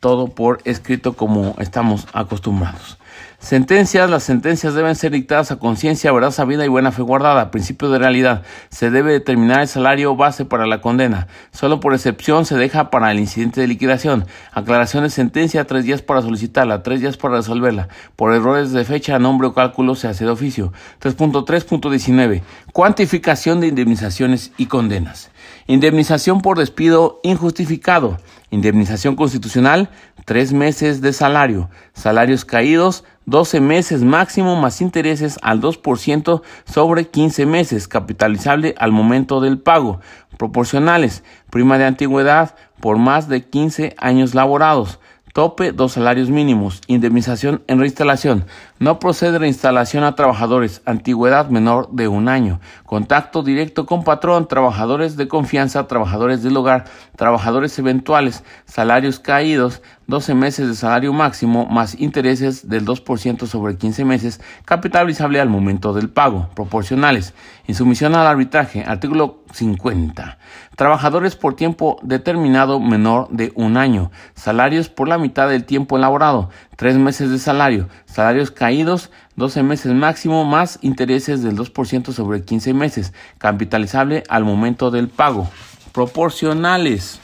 todo 0.00 0.28
por 0.28 0.60
escrito 0.64 1.14
como 1.14 1.54
estamos 1.58 2.06
acostumbrados. 2.12 2.98
Sentencias. 3.42 4.08
Las 4.08 4.22
sentencias 4.22 4.74
deben 4.74 4.94
ser 4.94 5.10
dictadas 5.10 5.50
a 5.50 5.56
conciencia, 5.56 6.12
verdad 6.12 6.30
sabida 6.30 6.64
y 6.64 6.68
buena 6.68 6.92
fe 6.92 7.02
guardada. 7.02 7.50
Principio 7.50 7.90
de 7.90 7.98
realidad. 7.98 8.44
Se 8.70 8.92
debe 8.92 9.10
determinar 9.10 9.62
el 9.62 9.68
salario 9.68 10.14
base 10.14 10.44
para 10.44 10.64
la 10.64 10.80
condena. 10.80 11.26
Solo 11.50 11.80
por 11.80 11.92
excepción 11.92 12.46
se 12.46 12.56
deja 12.56 12.88
para 12.88 13.10
el 13.10 13.18
incidente 13.18 13.60
de 13.60 13.66
liquidación. 13.66 14.26
Aclaración 14.52 15.02
de 15.02 15.10
sentencia, 15.10 15.66
tres 15.66 15.84
días 15.84 16.02
para 16.02 16.22
solicitarla, 16.22 16.84
tres 16.84 17.00
días 17.00 17.16
para 17.16 17.34
resolverla. 17.34 17.88
Por 18.14 18.32
errores 18.32 18.70
de 18.70 18.84
fecha, 18.84 19.18
nombre 19.18 19.48
o 19.48 19.54
cálculo 19.54 19.96
se 19.96 20.06
hace 20.06 20.24
de 20.24 20.30
oficio. 20.30 20.72
3.3.19. 21.00 22.42
Cuantificación 22.72 23.60
de 23.60 23.66
indemnizaciones 23.66 24.52
y 24.56 24.66
condenas. 24.66 25.31
Indemnización 25.66 26.40
por 26.40 26.58
despido 26.58 27.20
injustificado. 27.22 28.18
Indemnización 28.50 29.16
constitucional, 29.16 29.90
tres 30.24 30.52
meses 30.52 31.00
de 31.00 31.12
salario. 31.12 31.70
Salarios 31.92 32.44
caídos, 32.44 33.04
12 33.26 33.60
meses 33.60 34.02
máximo 34.02 34.56
más 34.56 34.80
intereses 34.80 35.38
al 35.42 35.60
2% 35.60 36.42
sobre 36.64 37.06
15 37.08 37.46
meses, 37.46 37.86
capitalizable 37.86 38.74
al 38.78 38.92
momento 38.92 39.40
del 39.40 39.58
pago. 39.58 40.00
Proporcionales, 40.38 41.22
prima 41.50 41.78
de 41.78 41.84
antigüedad 41.84 42.56
por 42.80 42.98
más 42.98 43.28
de 43.28 43.44
15 43.44 43.94
años 43.98 44.34
laborados. 44.34 44.98
Tope, 45.32 45.72
dos 45.72 45.92
salarios 45.92 46.28
mínimos. 46.28 46.82
Indemnización 46.88 47.62
en 47.66 47.78
reinstalación. 47.78 48.44
No 48.82 48.98
procede 48.98 49.38
reinstalación 49.38 50.02
a 50.02 50.16
trabajadores. 50.16 50.82
Antigüedad 50.86 51.48
menor 51.50 51.88
de 51.92 52.08
un 52.08 52.28
año. 52.28 52.58
Contacto 52.84 53.44
directo 53.44 53.86
con 53.86 54.02
patrón. 54.02 54.48
Trabajadores 54.48 55.16
de 55.16 55.28
confianza. 55.28 55.86
Trabajadores 55.86 56.42
del 56.42 56.56
hogar. 56.56 56.86
Trabajadores 57.14 57.78
eventuales. 57.78 58.42
Salarios 58.64 59.20
caídos. 59.20 59.82
12 60.12 60.34
meses 60.34 60.68
de 60.68 60.74
salario 60.74 61.12
máximo 61.12 61.64
más 61.64 61.98
intereses 61.98 62.68
del 62.68 62.84
2% 62.84 63.46
sobre 63.46 63.76
15 63.76 64.04
meses, 64.04 64.40
capitalizable 64.64 65.40
al 65.40 65.48
momento 65.48 65.94
del 65.94 66.10
pago, 66.10 66.50
proporcionales. 66.54 67.34
Insumisión 67.66 68.14
al 68.14 68.26
arbitraje, 68.26 68.84
artículo 68.86 69.42
50. 69.52 70.38
Trabajadores 70.76 71.36
por 71.36 71.54
tiempo 71.54 71.98
determinado 72.02 72.80
menor 72.80 73.28
de 73.30 73.52
un 73.54 73.76
año. 73.76 74.10
Salarios 74.34 74.88
por 74.88 75.08
la 75.08 75.18
mitad 75.18 75.48
del 75.48 75.64
tiempo 75.64 75.96
elaborado. 75.96 76.50
3 76.76 76.96
meses 76.96 77.30
de 77.30 77.38
salario. 77.38 77.88
Salarios 78.06 78.50
caídos. 78.50 79.10
12 79.36 79.62
meses 79.62 79.92
máximo 79.92 80.44
más 80.44 80.78
intereses 80.82 81.42
del 81.42 81.56
2% 81.56 82.12
sobre 82.12 82.44
15 82.44 82.74
meses. 82.74 83.12
Capitalizable 83.38 84.24
al 84.28 84.44
momento 84.44 84.90
del 84.90 85.08
pago. 85.08 85.48
Proporcionales. 85.92 87.20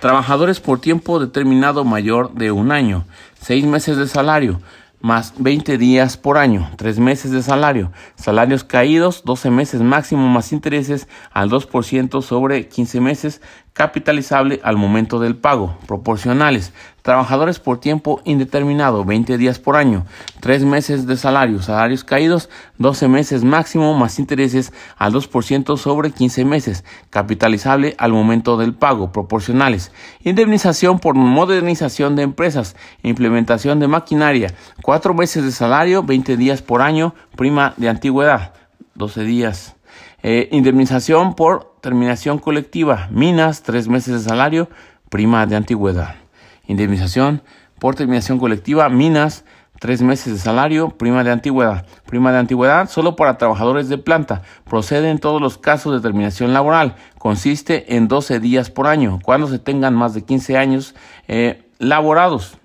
Trabajadores 0.00 0.60
por 0.60 0.80
tiempo 0.80 1.18
determinado 1.18 1.84
mayor 1.84 2.32
de 2.34 2.52
un 2.52 2.70
año. 2.70 3.04
Seis 3.40 3.64
meses 3.64 3.96
de 3.96 4.06
salario 4.06 4.60
más 5.00 5.34
20 5.38 5.78
días 5.78 6.16
por 6.16 6.38
año, 6.38 6.70
3 6.76 6.98
meses 6.98 7.30
de 7.30 7.42
salario, 7.42 7.92
salarios 8.16 8.64
caídos, 8.64 9.22
12 9.24 9.50
meses 9.50 9.80
máximo 9.80 10.28
más 10.28 10.52
intereses 10.52 11.08
al 11.30 11.50
2% 11.50 12.22
sobre 12.22 12.68
15 12.68 13.00
meses, 13.00 13.40
capitalizable 13.72 14.60
al 14.64 14.76
momento 14.76 15.20
del 15.20 15.36
pago, 15.36 15.76
proporcionales, 15.86 16.72
trabajadores 17.08 17.58
por 17.58 17.80
tiempo 17.80 18.20
indeterminado, 18.26 19.02
20 19.02 19.38
días 19.38 19.58
por 19.58 19.76
año, 19.76 20.04
3 20.40 20.66
meses 20.66 21.06
de 21.06 21.16
salario, 21.16 21.62
salarios 21.62 22.04
caídos, 22.04 22.50
12 22.76 23.08
meses 23.08 23.44
máximo 23.44 23.94
más 23.94 24.18
intereses 24.18 24.74
al 24.98 25.14
2% 25.14 25.78
sobre 25.78 26.10
15 26.10 26.44
meses, 26.44 26.84
capitalizable 27.08 27.94
al 27.96 28.12
momento 28.12 28.58
del 28.58 28.74
pago, 28.74 29.10
proporcionales, 29.10 29.90
indemnización 30.22 30.98
por 30.98 31.14
modernización 31.14 32.14
de 32.14 32.24
empresas, 32.24 32.76
implementación 33.02 33.80
de 33.80 33.88
maquinaria, 33.88 34.52
4 34.82 35.14
meses 35.14 35.44
de 35.44 35.52
salario, 35.52 36.02
20 36.02 36.36
días 36.36 36.60
por 36.60 36.82
año, 36.82 37.14
prima 37.36 37.72
de 37.78 37.88
antigüedad, 37.88 38.52
12 38.96 39.24
días. 39.24 39.76
Eh, 40.22 40.50
indemnización 40.52 41.34
por 41.36 41.72
terminación 41.80 42.38
colectiva, 42.38 43.08
minas, 43.10 43.62
tres 43.62 43.88
meses 43.88 44.12
de 44.12 44.28
salario, 44.28 44.68
prima 45.08 45.46
de 45.46 45.56
antigüedad. 45.56 46.27
Indemnización 46.68 47.42
por 47.80 47.96
terminación 47.96 48.38
colectiva, 48.38 48.88
minas, 48.88 49.44
tres 49.80 50.02
meses 50.02 50.32
de 50.32 50.38
salario, 50.38 50.90
prima 50.90 51.24
de 51.24 51.32
antigüedad. 51.32 51.86
Prima 52.06 52.30
de 52.30 52.38
antigüedad 52.38 52.88
solo 52.88 53.16
para 53.16 53.38
trabajadores 53.38 53.88
de 53.88 53.98
planta. 53.98 54.42
Procede 54.64 55.10
en 55.10 55.18
todos 55.18 55.40
los 55.40 55.58
casos 55.58 55.92
de 55.94 56.00
terminación 56.00 56.52
laboral. 56.52 56.94
Consiste 57.18 57.96
en 57.96 58.06
12 58.06 58.38
días 58.38 58.70
por 58.70 58.86
año, 58.86 59.18
cuando 59.22 59.48
se 59.48 59.58
tengan 59.58 59.94
más 59.94 60.14
de 60.14 60.22
15 60.22 60.56
años 60.56 60.94
eh, 61.26 61.64
laborados. 61.78 62.58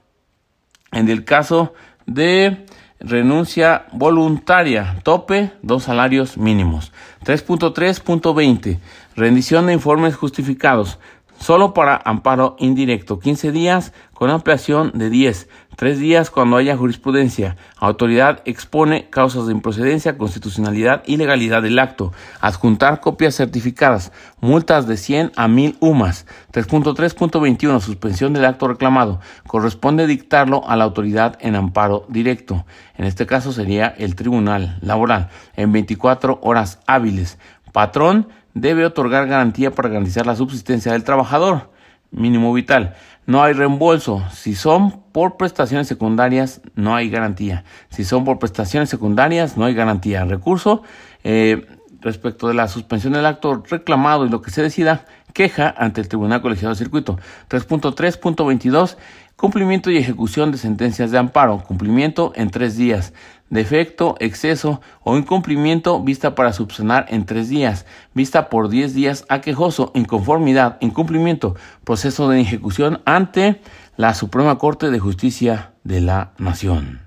En 0.92 1.10
el 1.10 1.24
caso 1.26 1.74
de 2.06 2.66
renuncia 3.04 3.86
voluntaria, 3.92 4.98
tope, 5.04 5.52
dos 5.62 5.84
salarios 5.84 6.38
mínimos. 6.38 6.92
3.3.20, 7.26 8.80
rendición 9.16 9.68
de 9.68 9.74
informes 9.74 10.16
justificados, 10.16 11.00
solo 11.44 11.74
para 11.74 12.02
amparo 12.06 12.56
indirecto, 12.58 13.20
15 13.20 13.52
días 13.52 13.92
con 14.14 14.30
ampliación 14.30 14.94
de 14.94 15.10
10, 15.10 15.50
3 15.76 16.00
días 16.00 16.30
cuando 16.30 16.56
haya 16.56 16.78
jurisprudencia. 16.78 17.58
Autoridad 17.78 18.42
expone 18.46 19.10
causas 19.10 19.48
de 19.48 19.52
improcedencia, 19.52 20.18
constitucionalidad 20.18 21.04
y 21.06 21.18
legalidad 21.18 21.62
del 21.62 21.80
acto. 21.80 22.14
Adjuntar 22.40 23.02
copias 23.02 23.36
certificadas. 23.36 24.14
Multas 24.40 24.88
de 24.88 24.96
100 24.96 25.34
a 25.36 25.50
1000 25.50 25.76
UMAS. 25.82 26.26
3.3.21. 26.54 27.82
Suspensión 27.82 28.32
del 28.32 28.46
acto 28.46 28.70
reclamado. 28.70 29.20
Corresponde 29.46 30.08
dictarlo 30.08 30.66
a 30.66 30.78
la 30.78 30.86
autoridad 30.86 31.38
en 31.42 31.56
amparo 31.56 32.06
directo. 32.08 32.66
En 32.96 33.04
este 33.04 33.26
caso 33.26 33.52
sería 33.52 33.94
el 33.98 34.16
Tribunal 34.16 34.78
Laboral. 34.80 35.28
En 35.58 35.74
24 35.74 36.40
horas 36.42 36.80
hábiles. 36.88 37.38
Patrón 37.74 38.30
debe 38.54 38.86
otorgar 38.86 39.28
garantía 39.28 39.72
para 39.72 39.90
garantizar 39.90 40.26
la 40.26 40.36
subsistencia 40.36 40.92
del 40.92 41.04
trabajador 41.04 41.72
mínimo 42.12 42.54
vital. 42.54 42.96
No 43.26 43.44
hay 43.44 43.54
reembolso. 43.54 44.24
Si 44.32 44.56
son 44.56 45.02
por 45.12 45.38
prestaciones 45.38 45.88
secundarias, 45.88 46.62
no 46.76 46.96
hay 46.96 47.10
garantía. 47.10 47.64
Si 47.90 48.04
son 48.04 48.26
por 48.26 48.40
prestaciones 48.40 48.90
secundarias, 48.90 49.58
no 49.58 49.66
hay 49.66 49.74
garantía. 49.74 50.26
Recurso 50.26 50.84
eh, 51.24 51.66
respecto 52.02 52.48
de 52.48 52.54
la 52.54 52.68
suspensión 52.68 53.14
del 53.14 53.26
acto 53.26 53.64
reclamado 53.70 54.26
y 54.26 54.30
lo 54.30 54.42
que 54.42 54.52
se 54.52 54.62
decida, 54.62 55.06
queja 55.34 55.74
ante 55.78 56.02
el 56.02 56.08
Tribunal 56.08 56.42
Colegiado 56.42 56.74
de 56.74 56.80
Circuito. 56.80 57.20
3.3.22 57.50 58.98
Cumplimiento 59.36 59.92
y 59.92 59.98
ejecución 59.98 60.52
de 60.52 60.58
sentencias 60.58 61.12
de 61.12 61.18
amparo. 61.18 61.64
Cumplimiento 61.64 62.32
en 62.36 62.50
tres 62.50 62.78
días. 62.78 63.14
Defecto, 63.50 64.16
exceso 64.20 64.80
o 65.04 65.18
incumplimiento 65.18 66.02
vista 66.02 66.34
para 66.34 66.54
subsanar 66.54 67.08
en 67.10 67.26
tres 67.26 67.50
días. 67.50 67.86
Vista 68.14 68.50
por 68.50 68.70
diez 68.70 68.94
días 68.94 69.26
a 69.30 69.42
quejoso. 69.42 69.92
Inconformidad, 69.96 70.78
incumplimiento. 70.80 71.56
Proceso 71.84 72.30
de 72.30 72.40
ejecución 72.40 73.02
ante 73.06 73.60
la 73.98 74.14
Suprema 74.14 74.58
Corte 74.58 74.92
de 74.92 75.00
Justicia 75.00 75.74
de 75.84 76.00
la 76.00 76.32
Nación. 76.38 77.02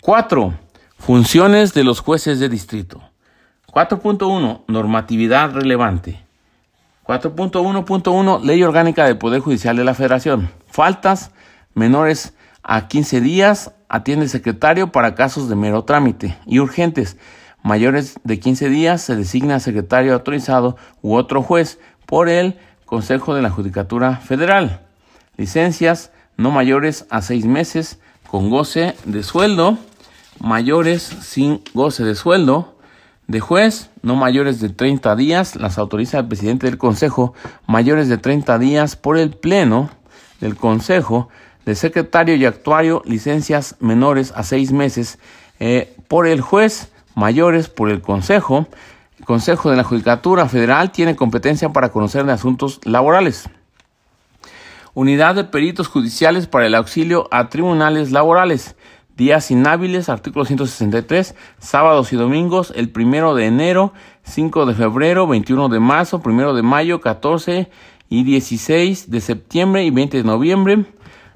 4. 0.00 0.54
Funciones 0.96 1.74
de 1.74 1.82
los 1.82 2.00
jueces 2.00 2.38
de 2.38 2.48
distrito. 2.48 3.02
4.1. 3.72 4.62
Normatividad 4.68 5.50
relevante. 5.52 6.22
4.1.1 7.20 8.42
Ley 8.42 8.62
Orgánica 8.62 9.04
del 9.04 9.18
Poder 9.18 9.40
Judicial 9.40 9.76
de 9.76 9.84
la 9.84 9.92
Federación. 9.92 10.50
Faltas 10.66 11.30
menores 11.74 12.32
a 12.62 12.88
15 12.88 13.20
días 13.20 13.72
atiende 13.90 14.24
el 14.24 14.30
secretario 14.30 14.92
para 14.92 15.14
casos 15.14 15.50
de 15.50 15.54
mero 15.54 15.84
trámite 15.84 16.38
y 16.46 16.58
urgentes. 16.58 17.18
Mayores 17.62 18.14
de 18.24 18.40
15 18.40 18.70
días 18.70 19.02
se 19.02 19.14
designa 19.14 19.60
secretario 19.60 20.14
autorizado 20.14 20.78
u 21.02 21.14
otro 21.14 21.42
juez 21.42 21.78
por 22.06 22.30
el 22.30 22.58
Consejo 22.86 23.34
de 23.34 23.42
la 23.42 23.50
Judicatura 23.50 24.16
Federal. 24.16 24.80
Licencias 25.36 26.12
no 26.38 26.50
mayores 26.50 27.04
a 27.10 27.20
6 27.20 27.44
meses 27.44 28.00
con 28.26 28.48
goce 28.48 28.94
de 29.04 29.22
sueldo. 29.22 29.76
Mayores 30.40 31.02
sin 31.02 31.62
goce 31.74 32.04
de 32.04 32.14
sueldo 32.14 32.71
de 33.32 33.40
juez, 33.40 33.88
no 34.02 34.14
mayores 34.14 34.60
de 34.60 34.68
30 34.68 35.16
días, 35.16 35.56
las 35.56 35.78
autoriza 35.78 36.18
el 36.18 36.28
presidente 36.28 36.66
del 36.66 36.76
Consejo, 36.76 37.32
mayores 37.66 38.08
de 38.08 38.18
30 38.18 38.58
días 38.58 38.94
por 38.94 39.16
el 39.16 39.30
Pleno 39.30 39.88
del 40.40 40.54
Consejo, 40.54 41.30
de 41.64 41.74
secretario 41.74 42.36
y 42.36 42.44
actuario, 42.44 43.02
licencias 43.06 43.76
menores 43.80 44.34
a 44.36 44.42
seis 44.42 44.70
meses 44.70 45.18
eh, 45.60 45.96
por 46.08 46.26
el 46.26 46.42
juez, 46.42 46.92
mayores 47.14 47.68
por 47.68 47.88
el 47.88 48.02
Consejo. 48.02 48.66
El 49.18 49.24
Consejo 49.24 49.70
de 49.70 49.76
la 49.76 49.84
Judicatura 49.84 50.46
Federal 50.46 50.92
tiene 50.92 51.16
competencia 51.16 51.70
para 51.70 51.88
conocer 51.88 52.26
de 52.26 52.32
asuntos 52.32 52.80
laborales. 52.84 53.48
Unidad 54.92 55.36
de 55.36 55.44
peritos 55.44 55.88
judiciales 55.88 56.46
para 56.46 56.66
el 56.66 56.74
auxilio 56.74 57.28
a 57.30 57.48
tribunales 57.48 58.12
laborales. 58.12 58.76
Días 59.22 59.52
inhábiles, 59.52 60.08
artículo 60.08 60.44
163, 60.44 61.36
sábados 61.60 62.12
y 62.12 62.16
domingos, 62.16 62.72
el 62.74 62.88
primero 62.88 63.36
de 63.36 63.46
enero, 63.46 63.92
5 64.24 64.66
de 64.66 64.74
febrero, 64.74 65.28
21 65.28 65.68
de 65.68 65.78
marzo, 65.78 66.20
primero 66.20 66.54
de 66.54 66.62
mayo, 66.62 67.00
14 67.00 67.70
y 68.08 68.24
16 68.24 69.12
de 69.12 69.20
septiembre 69.20 69.84
y 69.84 69.90
20 69.90 70.16
de 70.16 70.24
noviembre. 70.24 70.86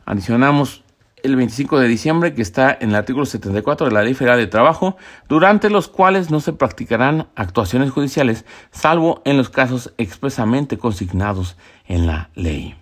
Adicionamos 0.05 0.83
el 1.23 1.37
25 1.37 1.79
de 1.79 1.87
diciembre 1.87 2.35
que 2.35 2.43
está 2.43 2.77
en 2.81 2.89
el 2.89 2.97
artículo 2.97 3.25
74 3.25 3.87
de 3.87 3.93
la 3.93 4.03
Ley 4.03 4.15
Federal 4.15 4.41
de 4.41 4.49
Trabajo, 4.49 4.97
durante 5.29 5.71
los 5.71 5.87
cuales 5.87 6.29
no 6.29 6.41
se 6.41 6.53
practicarán 6.53 7.29
actuaciones 7.37 7.93
judiciales, 7.93 8.45
salvo 8.73 9.23
en 9.25 9.37
los 9.37 9.49
casos 9.49 9.93
expresamente 9.97 10.77
consignados 10.77 11.57
en 11.87 12.09
la 12.09 12.31
ley. 12.35 12.75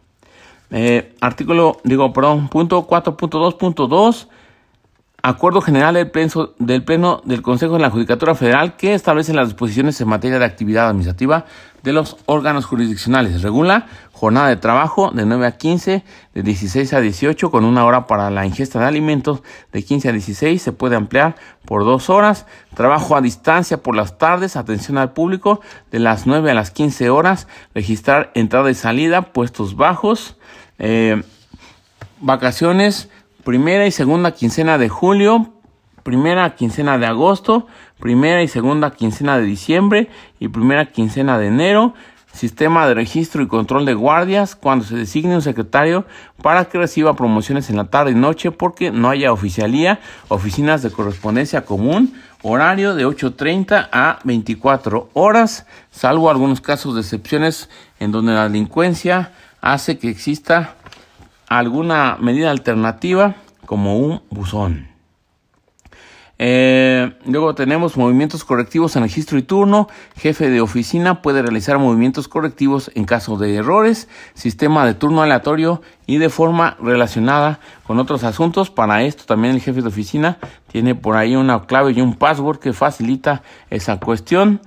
Eh, 0.70 1.14
artículo, 1.20 1.76
digo, 1.84 2.11
perdón, 2.14 2.49
punto 2.49 2.87
4.2.2 2.88 4.28
Acuerdo 5.26 5.62
General 5.62 5.95
del 5.95 6.85
Pleno, 6.85 7.23
del 7.25 7.40
Consejo 7.40 7.73
de 7.73 7.81
la 7.81 7.88
Judicatura 7.88 8.35
Federal 8.35 8.76
que 8.76 8.93
establece 8.93 9.33
las 9.33 9.49
disposiciones 9.49 9.99
en 10.02 10.09
materia 10.09 10.38
de 10.38 10.45
actividad 10.45 10.88
administrativa 10.88 11.47
de 11.83 11.95
los 11.95 12.19
órganos 12.26 12.66
jurisdiccionales. 12.66 13.41
Regula 13.41 13.87
jornada 14.13 14.50
de 14.50 14.56
trabajo 14.56 15.13
de 15.13 15.25
9 15.25 15.47
a 15.47 15.52
15, 15.52 16.04
de 16.34 16.43
16 16.43 16.93
a 16.93 17.00
18, 17.00 17.50
con 17.50 17.65
una 17.65 17.87
hora 17.87 18.06
para 18.06 18.28
la 18.28 18.45
ingesta 18.45 18.80
de 18.80 18.84
alimentos, 18.84 19.43
de 19.73 19.82
15 19.82 20.10
a 20.10 20.13
16, 20.13 20.60
se 20.60 20.73
puede 20.73 20.95
ampliar 20.95 21.37
por 21.65 21.87
dos 21.87 22.10
horas. 22.10 22.45
Trabajo 22.75 23.17
a 23.17 23.23
distancia 23.23 23.78
por 23.82 23.97
las 23.97 24.19
tardes, 24.19 24.56
atención 24.56 24.99
al 24.99 25.15
público, 25.15 25.63
de 25.91 26.00
las 26.00 26.26
9 26.26 26.50
a 26.50 26.54
las 26.54 26.71
15 26.71 27.08
horas, 27.08 27.49
registrar 27.75 28.30
entrada 28.34 28.71
y 28.71 28.75
salida, 28.75 29.32
puestos 29.32 29.75
bajos, 29.75 30.37
eh, 30.78 31.23
vacaciones 32.21 33.08
primera 33.45 33.87
y 33.87 33.91
segunda 33.91 34.33
quincena 34.33 34.78
de 34.78 34.89
julio, 34.89 35.52
primera 36.02 36.54
quincena 36.54 36.99
de 36.99 37.07
agosto, 37.07 37.67
primera 38.00 38.43
y 38.43 38.49
segunda 38.49 38.91
quincena 38.91 39.39
de 39.39 39.45
diciembre 39.45 40.09
y 40.41 40.49
primera 40.49 40.87
quincena 40.87 41.39
de 41.39 41.49
enero. 41.49 41.95
Sistema 42.33 42.89
de 42.89 42.95
registro 42.95 43.45
y 43.45 43.47
control 43.47 43.87
de 43.87 43.95
guardias 43.95 44.57
cuando 44.57 44.85
se 44.85 44.97
designe 44.97 45.37
un 45.37 45.43
secretario 45.43 46.04
para 46.43 46.65
que 46.65 46.78
reciba 46.78 47.15
promociones 47.15 47.71
en 47.71 47.76
la 47.76 47.85
tarde 47.85 48.11
y 48.11 48.17
noche 48.17 48.50
porque 48.50 48.91
no 48.91 49.09
haya 49.09 49.33
oficialía, 49.33 50.00
oficinas 50.26 50.83
de 50.83 50.91
correspondencia 50.91 51.65
común, 51.65 52.13
horario 52.43 52.97
de 52.97 53.07
8.30 53.07 53.89
a 53.93 54.19
24 54.25 55.11
horas, 55.13 55.67
salvo 55.93 56.28
algunos 56.28 56.61
casos 56.61 56.97
de 56.97 57.02
excepciones 57.02 57.71
en 58.00 58.11
donde 58.11 58.33
la 58.33 58.49
delincuencia 58.49 59.30
hace 59.61 59.99
que 59.99 60.11
exista 60.11 60.75
alguna 61.58 62.17
medida 62.21 62.50
alternativa 62.50 63.36
como 63.67 63.99
un 63.99 64.23
buzón. 64.30 64.95
Eh, 66.36 67.12
luego 67.26 67.54
tenemos 67.54 67.97
movimientos 67.97 68.45
correctivos 68.45 68.97
en 68.97 69.02
registro 69.02 69.38
y 69.38 69.43
turno. 69.43 69.88
Jefe 70.17 70.50
de 70.50 70.60
oficina 70.60 71.23
puede 71.23 71.43
realizar 71.43 71.78
movimientos 71.78 72.26
correctivos 72.26 72.90
en 72.95 73.04
caso 73.04 73.36
de 73.36 73.54
errores. 73.54 74.08
Sistema 74.34 74.84
de 74.84 74.95
turno 74.95 75.23
aleatorio 75.23 75.80
y 76.06 76.19
de 76.19 76.28
forma 76.28 76.76
relacionada 76.80 77.60
con 77.86 78.00
otros 78.00 78.25
asuntos. 78.25 78.71
Para 78.71 79.02
esto 79.04 79.25
también 79.26 79.54
el 79.54 79.60
jefe 79.60 79.80
de 79.80 79.88
oficina 79.88 80.38
tiene 80.67 80.95
por 80.95 81.17
ahí 81.17 81.36
una 81.36 81.67
clave 81.67 81.93
y 81.93 82.00
un 82.00 82.14
password 82.14 82.58
que 82.58 82.73
facilita 82.73 83.43
esa 83.71 84.00
cuestión 84.00 84.60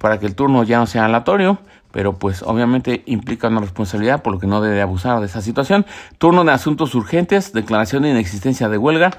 para 0.00 0.18
que 0.18 0.26
el 0.26 0.34
turno 0.34 0.64
ya 0.64 0.78
no 0.78 0.86
sea 0.86 1.04
aleatorio 1.04 1.58
pero 1.92 2.18
pues 2.18 2.42
obviamente 2.42 3.02
implica 3.06 3.48
una 3.48 3.60
responsabilidad 3.60 4.22
por 4.22 4.34
lo 4.34 4.38
que 4.38 4.46
no 4.46 4.60
debe 4.60 4.80
abusar 4.80 5.20
de 5.20 5.26
esa 5.26 5.42
situación. 5.42 5.86
Turno 6.18 6.44
de 6.44 6.52
asuntos 6.52 6.94
urgentes, 6.94 7.52
declaración 7.52 8.02
de 8.02 8.10
inexistencia 8.10 8.68
de 8.68 8.78
huelga, 8.78 9.12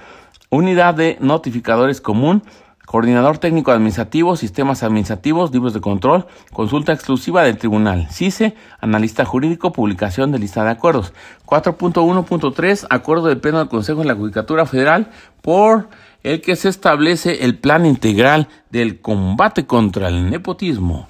unidad 0.49 0.93
de 0.95 1.17
notificadores 1.19 2.01
común, 2.01 2.43
coordinador 2.91 3.37
técnico 3.37 3.71
administrativo, 3.71 4.35
sistemas 4.35 4.83
administrativos, 4.83 5.53
libros 5.53 5.73
de 5.73 5.79
control, 5.79 6.27
consulta 6.51 6.91
exclusiva 6.91 7.41
del 7.43 7.57
tribunal, 7.57 8.07
CICE, 8.11 8.53
analista 8.81 9.23
jurídico, 9.23 9.71
publicación 9.71 10.33
de 10.33 10.39
lista 10.39 10.65
de 10.65 10.71
acuerdos. 10.71 11.13
4.1.3, 11.45 12.87
acuerdo 12.89 13.27
del 13.27 13.39
Pleno 13.39 13.59
del 13.59 13.69
Consejo 13.69 14.01
de 14.01 14.07
la 14.07 14.15
Judicatura 14.15 14.65
Federal 14.65 15.09
por 15.41 15.87
el 16.23 16.41
que 16.41 16.57
se 16.57 16.67
establece 16.67 17.45
el 17.45 17.57
plan 17.57 17.85
integral 17.85 18.49
del 18.71 18.99
combate 18.99 19.65
contra 19.65 20.09
el 20.09 20.29
nepotismo. 20.29 21.07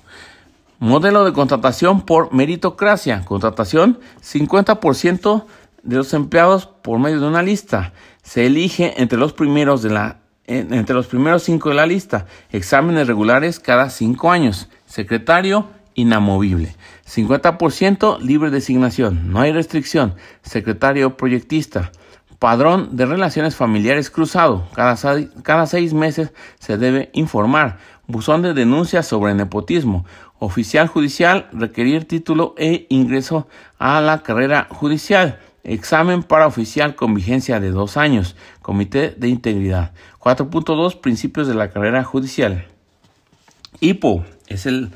Modelo 0.82 1.24
de 1.24 1.32
contratación 1.32 2.02
por 2.02 2.34
meritocracia. 2.34 3.24
Contratación 3.24 4.00
50% 4.24 5.46
de 5.84 5.96
los 5.96 6.12
empleados 6.15 6.65
por 6.65 6.98
medio 6.98 7.20
de 7.20 7.28
una 7.28 7.44
lista. 7.44 7.94
Se 8.24 8.48
elige 8.48 9.00
entre 9.00 9.20
los 9.20 9.32
primeros 9.32 9.84
de 9.84 9.91
la 9.91 10.17
entre 10.48 10.96
los 10.96 11.06
primeros 11.06 11.44
cinco 11.44 11.70
de 11.70 11.76
la 11.76 11.86
lista. 11.86 12.26
Exámenes 12.52 13.06
regulares 13.06 13.60
cada 13.60 13.91
cinco 13.91 14.32
años. 14.32 14.70
Secretario 14.88 15.67
inamovible. 15.94 16.76
50% 17.08 18.20
libre 18.20 18.50
designación. 18.50 19.32
No 19.32 19.39
hay 19.39 19.52
restricción. 19.52 20.15
Secretario 20.41 21.15
proyectista. 21.15 21.91
Padrón 22.39 22.98
de 22.98 23.06
relaciones 23.06 23.56
familiares 23.56 24.10
cruzado. 24.10 24.67
Cada, 24.74 24.98
cada 25.44 25.67
seis 25.67 25.94
meses 25.94 26.34
se 26.58 26.80
debe 26.80 27.12
informar. 27.13 27.78
Buzón 28.08 28.41
de 28.41 28.56
denuncias 28.56 29.06
sobre 29.06 29.36
nepotismo. 29.36 30.06
Oficial 30.43 30.88
judicial, 30.88 31.47
requerir 31.54 32.08
título 32.08 32.56
e 32.58 32.88
ingreso 32.89 33.47
a 33.77 34.01
la 34.01 34.23
carrera 34.23 34.67
judicial. 34.71 35.38
Examen 35.63 36.23
para 36.23 36.47
oficial 36.47 36.95
con 36.95 37.13
vigencia 37.13 37.60
de 37.60 37.69
dos 37.69 37.95
años. 37.95 38.36
Comité 38.63 39.13
de 39.15 39.27
Integridad. 39.27 39.91
4.2 40.19 40.99
Principios 40.99 41.47
de 41.47 41.54
la 41.54 41.69
carrera 41.69 42.04
judicial. 42.04 42.65
IPO 43.82 44.25
es 44.47 44.65
el 44.65 44.89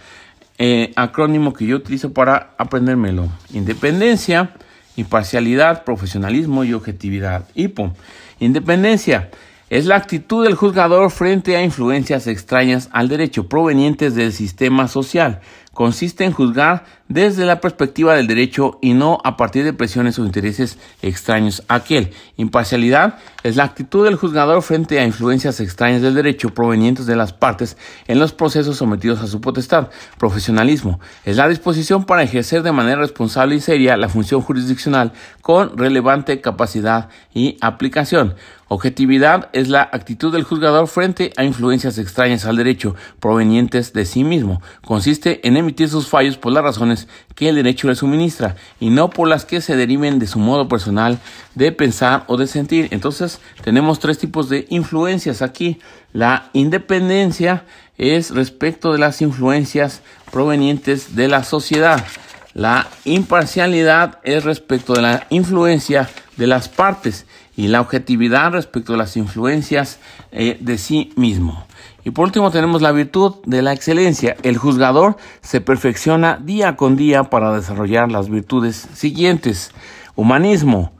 eh, 0.57 0.91
acrónimo 0.95 1.53
que 1.53 1.67
yo 1.67 1.75
utilizo 1.75 2.11
para 2.11 2.55
aprendérmelo. 2.57 3.29
Independencia, 3.53 4.55
imparcialidad, 4.95 5.83
profesionalismo 5.83 6.63
y 6.63 6.73
objetividad. 6.73 7.47
IPO. 7.53 7.93
Independencia 8.39 9.29
Es 9.75 9.87
la 9.87 9.97
actitud 9.97 10.45
del 10.45 10.55
juzgador 10.55 11.11
frente 11.11 11.57
a 11.57 11.61
influencias 11.61 12.27
extrañas 12.27 12.87
al 12.93 13.09
derecho 13.09 13.49
provenientes 13.49 14.15
del 14.15 14.31
sistema 14.31 14.87
social. 14.87 15.41
Consiste 15.75 16.23
en 16.23 16.31
juzgar 16.31 16.85
desde 17.09 17.45
la 17.45 17.59
perspectiva 17.59 18.15
del 18.15 18.27
derecho 18.27 18.79
y 18.81 18.93
no 18.93 19.19
a 19.25 19.35
partir 19.35 19.65
de 19.65 19.73
presiones 19.73 20.17
o 20.17 20.25
intereses 20.25 20.79
extraños 21.01 21.63
a 21.67 21.75
aquel. 21.75 22.11
Imparcialidad 22.37 23.19
es 23.43 23.57
la 23.57 23.65
actitud 23.65 24.05
del 24.05 24.15
juzgador 24.15 24.61
frente 24.61 24.99
a 24.99 25.05
influencias 25.05 25.59
extrañas 25.59 26.01
del 26.01 26.15
derecho 26.15 26.53
provenientes 26.53 27.05
de 27.05 27.17
las 27.17 27.33
partes 27.33 27.75
en 28.07 28.19
los 28.19 28.31
procesos 28.31 28.77
sometidos 28.77 29.21
a 29.21 29.27
su 29.27 29.41
potestad. 29.41 29.89
Profesionalismo 30.17 31.01
es 31.25 31.35
la 31.35 31.49
disposición 31.49 32.05
para 32.05 32.23
ejercer 32.23 32.63
de 32.63 32.71
manera 32.71 33.01
responsable 33.01 33.55
y 33.55 33.59
seria 33.59 33.97
la 33.97 34.07
función 34.07 34.39
jurisdiccional 34.39 35.11
con 35.41 35.77
relevante 35.77 36.39
capacidad 36.39 37.09
y 37.33 37.57
aplicación. 37.59 38.35
Objetividad 38.67 39.49
es 39.53 39.67
la 39.67 39.83
actitud 39.83 40.33
del 40.33 40.43
juzgador 40.43 40.87
frente 40.87 41.31
a 41.37 41.43
influencias 41.43 41.99
extrañas 41.99 42.45
al 42.45 42.55
derecho 42.55 42.95
provenientes 43.19 43.93
de 43.93 44.05
sí 44.05 44.23
mismo. 44.23 44.59
Consiste 44.83 45.47
en 45.47 45.55
emitir 45.65 45.89
sus 45.89 46.07
fallos 46.07 46.37
por 46.37 46.53
las 46.53 46.63
razones 46.63 47.07
que 47.35 47.49
el 47.49 47.55
derecho 47.55 47.87
le 47.87 47.95
suministra 47.95 48.55
y 48.79 48.89
no 48.89 49.09
por 49.09 49.27
las 49.27 49.45
que 49.45 49.61
se 49.61 49.75
deriven 49.75 50.19
de 50.19 50.27
su 50.27 50.39
modo 50.39 50.67
personal 50.69 51.19
de 51.55 51.71
pensar 51.71 52.23
o 52.27 52.37
de 52.37 52.47
sentir. 52.47 52.87
Entonces 52.91 53.39
tenemos 53.63 53.99
tres 53.99 54.17
tipos 54.17 54.47
de 54.47 54.65
influencias 54.69 55.41
aquí. 55.41 55.79
La 56.13 56.49
independencia 56.53 57.65
es 57.97 58.31
respecto 58.31 58.93
de 58.93 58.99
las 58.99 59.21
influencias 59.21 60.01
provenientes 60.31 61.15
de 61.15 61.27
la 61.27 61.43
sociedad. 61.43 62.05
La 62.53 62.87
imparcialidad 63.03 64.19
es 64.23 64.43
respecto 64.43 64.93
de 64.93 65.01
la 65.01 65.27
influencia 65.29 66.09
de 66.37 66.47
las 66.47 66.69
partes 66.69 67.25
y 67.57 67.67
la 67.67 67.81
objetividad 67.81 68.51
respecto 68.51 68.93
a 68.93 68.97
las 68.97 69.17
influencias 69.17 69.99
eh, 70.31 70.57
de 70.59 70.77
sí 70.77 71.11
mismo. 71.15 71.65
Y 72.05 72.11
por 72.11 72.25
último 72.25 72.51
tenemos 72.51 72.83
la 72.83 72.91
virtud 72.91 73.37
de 73.47 73.63
la 73.63 73.73
excelencia. 73.73 74.37
El 74.43 74.59
juzgador 74.59 75.17
se 75.41 75.59
perfecciona 75.59 76.37
día 76.37 76.75
con 76.75 76.95
día 76.95 77.23
para 77.23 77.51
desarrollar 77.51 78.11
las 78.11 78.29
virtudes 78.29 78.87
siguientes. 78.93 79.71
Humanismo, 80.15 80.91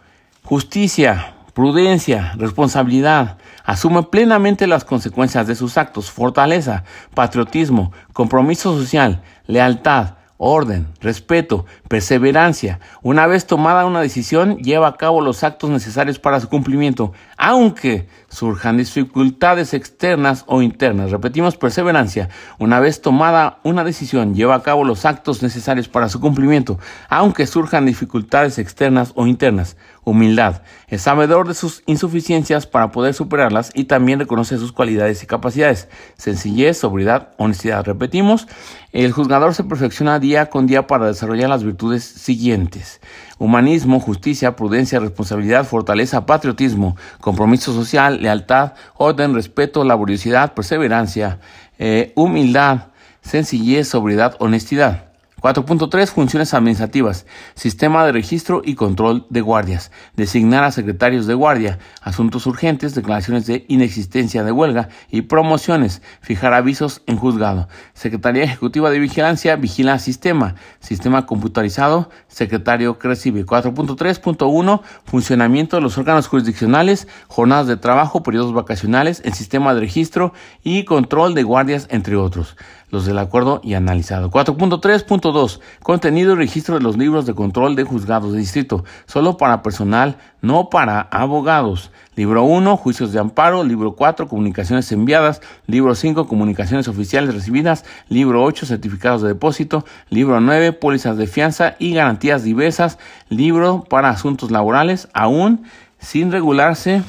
justicia, 0.44 1.36
prudencia, 1.54 2.34
responsabilidad. 2.38 3.38
Asume 3.64 4.02
plenamente 4.02 4.66
las 4.66 4.84
consecuencias 4.84 5.46
de 5.46 5.54
sus 5.54 5.78
actos. 5.78 6.10
Fortaleza, 6.10 6.84
patriotismo, 7.14 7.92
compromiso 8.12 8.76
social, 8.76 9.22
lealtad, 9.46 10.16
orden, 10.38 10.88
respeto, 11.02 11.66
perseverancia. 11.88 12.80
Una 13.02 13.28
vez 13.28 13.48
tomada 13.48 13.86
una 13.86 14.02
decisión, 14.02 14.58
lleva 14.58 14.88
a 14.88 14.98
cabo 14.98 15.22
los 15.22 15.44
actos 15.44 15.70
necesarios 15.70 16.20
para 16.20 16.40
su 16.40 16.50
cumplimiento, 16.50 17.14
aunque 17.38 18.08
surjan 18.36 18.78
dificultades 18.78 19.74
externas 19.74 20.44
o 20.48 20.62
internas. 20.62 21.10
Repetimos, 21.10 21.56
perseverancia. 21.56 22.30
Una 22.60 22.80
vez 22.80 23.02
tomada 23.02 23.60
una 23.64 23.84
decisión, 23.84 24.36
lleva 24.36 24.56
a 24.56 24.62
cabo 24.62 24.84
los 24.84 25.06
actos 25.06 25.42
necesarios 25.42 25.88
para 25.88 26.10
su 26.10 26.20
cumplimiento, 26.20 26.78
aunque 27.10 27.48
surjan 27.48 27.86
dificultades 27.86 28.60
externas 28.60 29.14
o 29.16 29.26
internas. 29.26 29.78
Humildad. 30.04 30.62
Es 30.88 31.02
sabedor 31.02 31.48
de 31.48 31.56
sus 31.56 31.82
insuficiencias 31.88 32.68
para 32.68 32.92
poder 32.92 33.14
superarlas 33.14 33.72
y 33.74 33.86
también 33.86 34.20
reconoce 34.20 34.58
sus 34.58 34.72
cualidades 34.72 35.24
y 35.24 35.26
capacidades. 35.26 35.88
Sencillez, 36.16 36.78
sobriedad, 36.78 37.30
honestidad. 37.38 37.86
Repetimos, 37.86 38.48
el 38.92 39.12
juzgador 39.14 39.56
se 39.56 39.64
perfecciona 39.64 40.20
día 40.20 40.50
con 40.50 40.68
día 40.68 40.88
para 40.88 41.08
desarrollar 41.08 41.50
las 41.50 41.64
virtudes 41.64 42.04
siguientes. 42.04 43.02
Humanismo, 43.38 44.00
justicia, 44.00 44.56
prudencia, 44.56 45.00
responsabilidad, 45.00 45.66
fortaleza, 45.66 46.26
patriotismo, 46.26 46.96
compromiso 47.20 47.74
social, 47.74 48.22
lealtad, 48.22 48.74
orden, 48.96 49.34
respeto, 49.34 49.84
laboriosidad, 49.84 50.54
perseverancia, 50.54 51.40
eh, 51.78 52.14
humildad, 52.16 52.88
sencillez, 53.22 53.88
sobriedad, 53.88 54.36
honestidad. 54.40 55.15
4.3 55.42 56.08
Funciones 56.08 56.54
administrativas. 56.54 57.26
Sistema 57.56 58.06
de 58.06 58.12
registro 58.12 58.62
y 58.64 58.76
control 58.76 59.26
de 59.30 59.42
guardias. 59.42 59.92
Designar 60.16 60.64
a 60.64 60.72
secretarios 60.72 61.28
de 61.28 61.34
guardia. 61.34 61.78
Asuntos 62.02 62.46
urgentes, 62.46 62.96
declaraciones 62.96 63.46
de 63.46 63.66
inexistencia 63.68 64.44
de 64.44 64.52
huelga 64.52 64.90
y 65.10 65.24
promociones. 65.24 66.02
Fijar 66.22 66.54
avisos 66.54 67.02
en 67.06 67.18
juzgado. 67.18 67.68
Secretaría 67.94 68.44
Ejecutiva 68.44 68.90
de 68.90 69.00
Vigilancia. 69.00 69.56
Vigila 69.56 70.00
sistema. 70.00 70.56
Sistema 70.80 71.26
computarizado. 71.26 72.10
Secretario 72.28 72.98
que 72.98 73.10
recibe. 73.10 73.46
4.3.1 73.46 74.82
Funcionamiento 75.04 75.76
de 75.76 75.82
los 75.82 75.98
órganos 75.98 76.28
jurisdiccionales. 76.28 77.08
Jornadas 77.28 77.68
de 77.68 77.78
trabajo, 77.78 78.24
periodos 78.24 78.54
vacacionales. 78.54 79.22
El 79.26 79.34
sistema 79.34 79.74
de 79.74 79.82
registro 79.82 80.34
y 80.64 80.86
control 80.86 81.36
de 81.36 81.44
guardias, 81.44 81.88
entre 81.92 82.16
otros 82.16 82.56
del 83.04 83.20
acuerdo 83.20 83.60
y 83.62 83.74
analizado. 83.74 84.32
4.3.2. 84.32 85.60
Contenido 85.84 86.32
y 86.32 86.36
registro 86.36 86.76
de 86.76 86.82
los 86.82 86.98
libros 86.98 87.26
de 87.26 87.34
control 87.34 87.76
de 87.76 87.84
juzgados 87.84 88.32
de 88.32 88.40
distrito, 88.40 88.86
solo 89.08 89.36
para 89.36 89.62
personal, 89.62 90.18
no 90.42 90.70
para 90.70 91.02
abogados. 91.02 91.92
Libro 92.16 92.44
1, 92.44 92.78
juicios 92.78 93.12
de 93.12 93.20
amparo. 93.20 93.66
Libro 93.66 93.98
4, 93.98 94.30
comunicaciones 94.30 94.90
enviadas. 94.94 95.42
Libro 95.68 95.94
5, 95.96 96.28
comunicaciones 96.28 96.88
oficiales 96.88 97.34
recibidas. 97.34 97.84
Libro 98.08 98.42
8, 98.44 98.66
certificados 98.66 99.22
de 99.22 99.30
depósito. 99.30 99.84
Libro 100.10 100.40
9, 100.40 100.72
pólizas 100.72 101.18
de 101.18 101.28
fianza 101.28 101.76
y 101.78 101.94
garantías 101.94 102.44
diversas. 102.44 103.00
Libro 103.28 103.84
para 103.90 104.10
asuntos 104.10 104.52
laborales, 104.52 105.10
aún 105.14 105.66
sin 106.00 106.32
regularse 106.32 107.02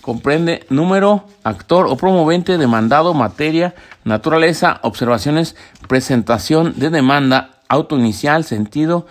comprende 0.00 0.64
número, 0.70 1.24
actor 1.44 1.86
o 1.86 1.96
promovente, 1.96 2.58
demandado, 2.58 3.14
materia, 3.14 3.74
naturaleza, 4.04 4.80
observaciones, 4.82 5.56
presentación 5.88 6.74
de 6.76 6.90
demanda, 6.90 7.50
auto 7.68 7.98
inicial, 7.98 8.44
sentido, 8.44 9.06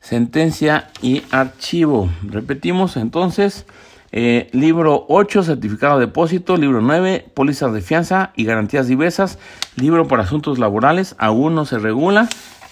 sentencia 0.00 0.88
y 1.02 1.22
archivo. 1.30 2.08
Repetimos 2.22 2.96
entonces, 2.96 3.66
eh, 4.12 4.48
libro 4.52 5.04
8, 5.08 5.42
certificado 5.42 5.98
de 5.98 6.06
depósito, 6.06 6.56
libro 6.56 6.80
9, 6.80 7.26
pólizas 7.34 7.72
de 7.72 7.80
fianza 7.80 8.32
y 8.36 8.44
garantías 8.44 8.86
diversas, 8.86 9.38
libro 9.76 10.08
para 10.08 10.22
asuntos 10.22 10.58
laborales, 10.58 11.14
aún 11.18 11.54
no 11.54 11.66
se 11.66 11.78
regula, 11.78 12.28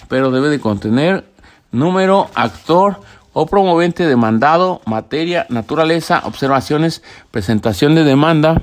pero 0.08 0.30
debe 0.30 0.48
de 0.48 0.60
contener 0.60 1.24
número, 1.72 2.30
actor, 2.34 3.00
o 3.38 3.44
promovente 3.44 4.06
demandado, 4.06 4.80
materia, 4.86 5.44
naturaleza, 5.50 6.22
observaciones, 6.24 7.02
presentación 7.30 7.94
de 7.94 8.02
demanda, 8.02 8.62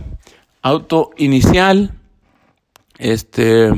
auto 0.64 1.12
inicial, 1.16 1.92
este, 2.98 3.72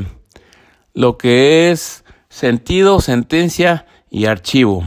lo 0.94 1.18
que 1.18 1.70
es 1.70 2.02
sentido, 2.30 3.02
sentencia 3.02 3.84
y 4.08 4.24
archivo. 4.24 4.84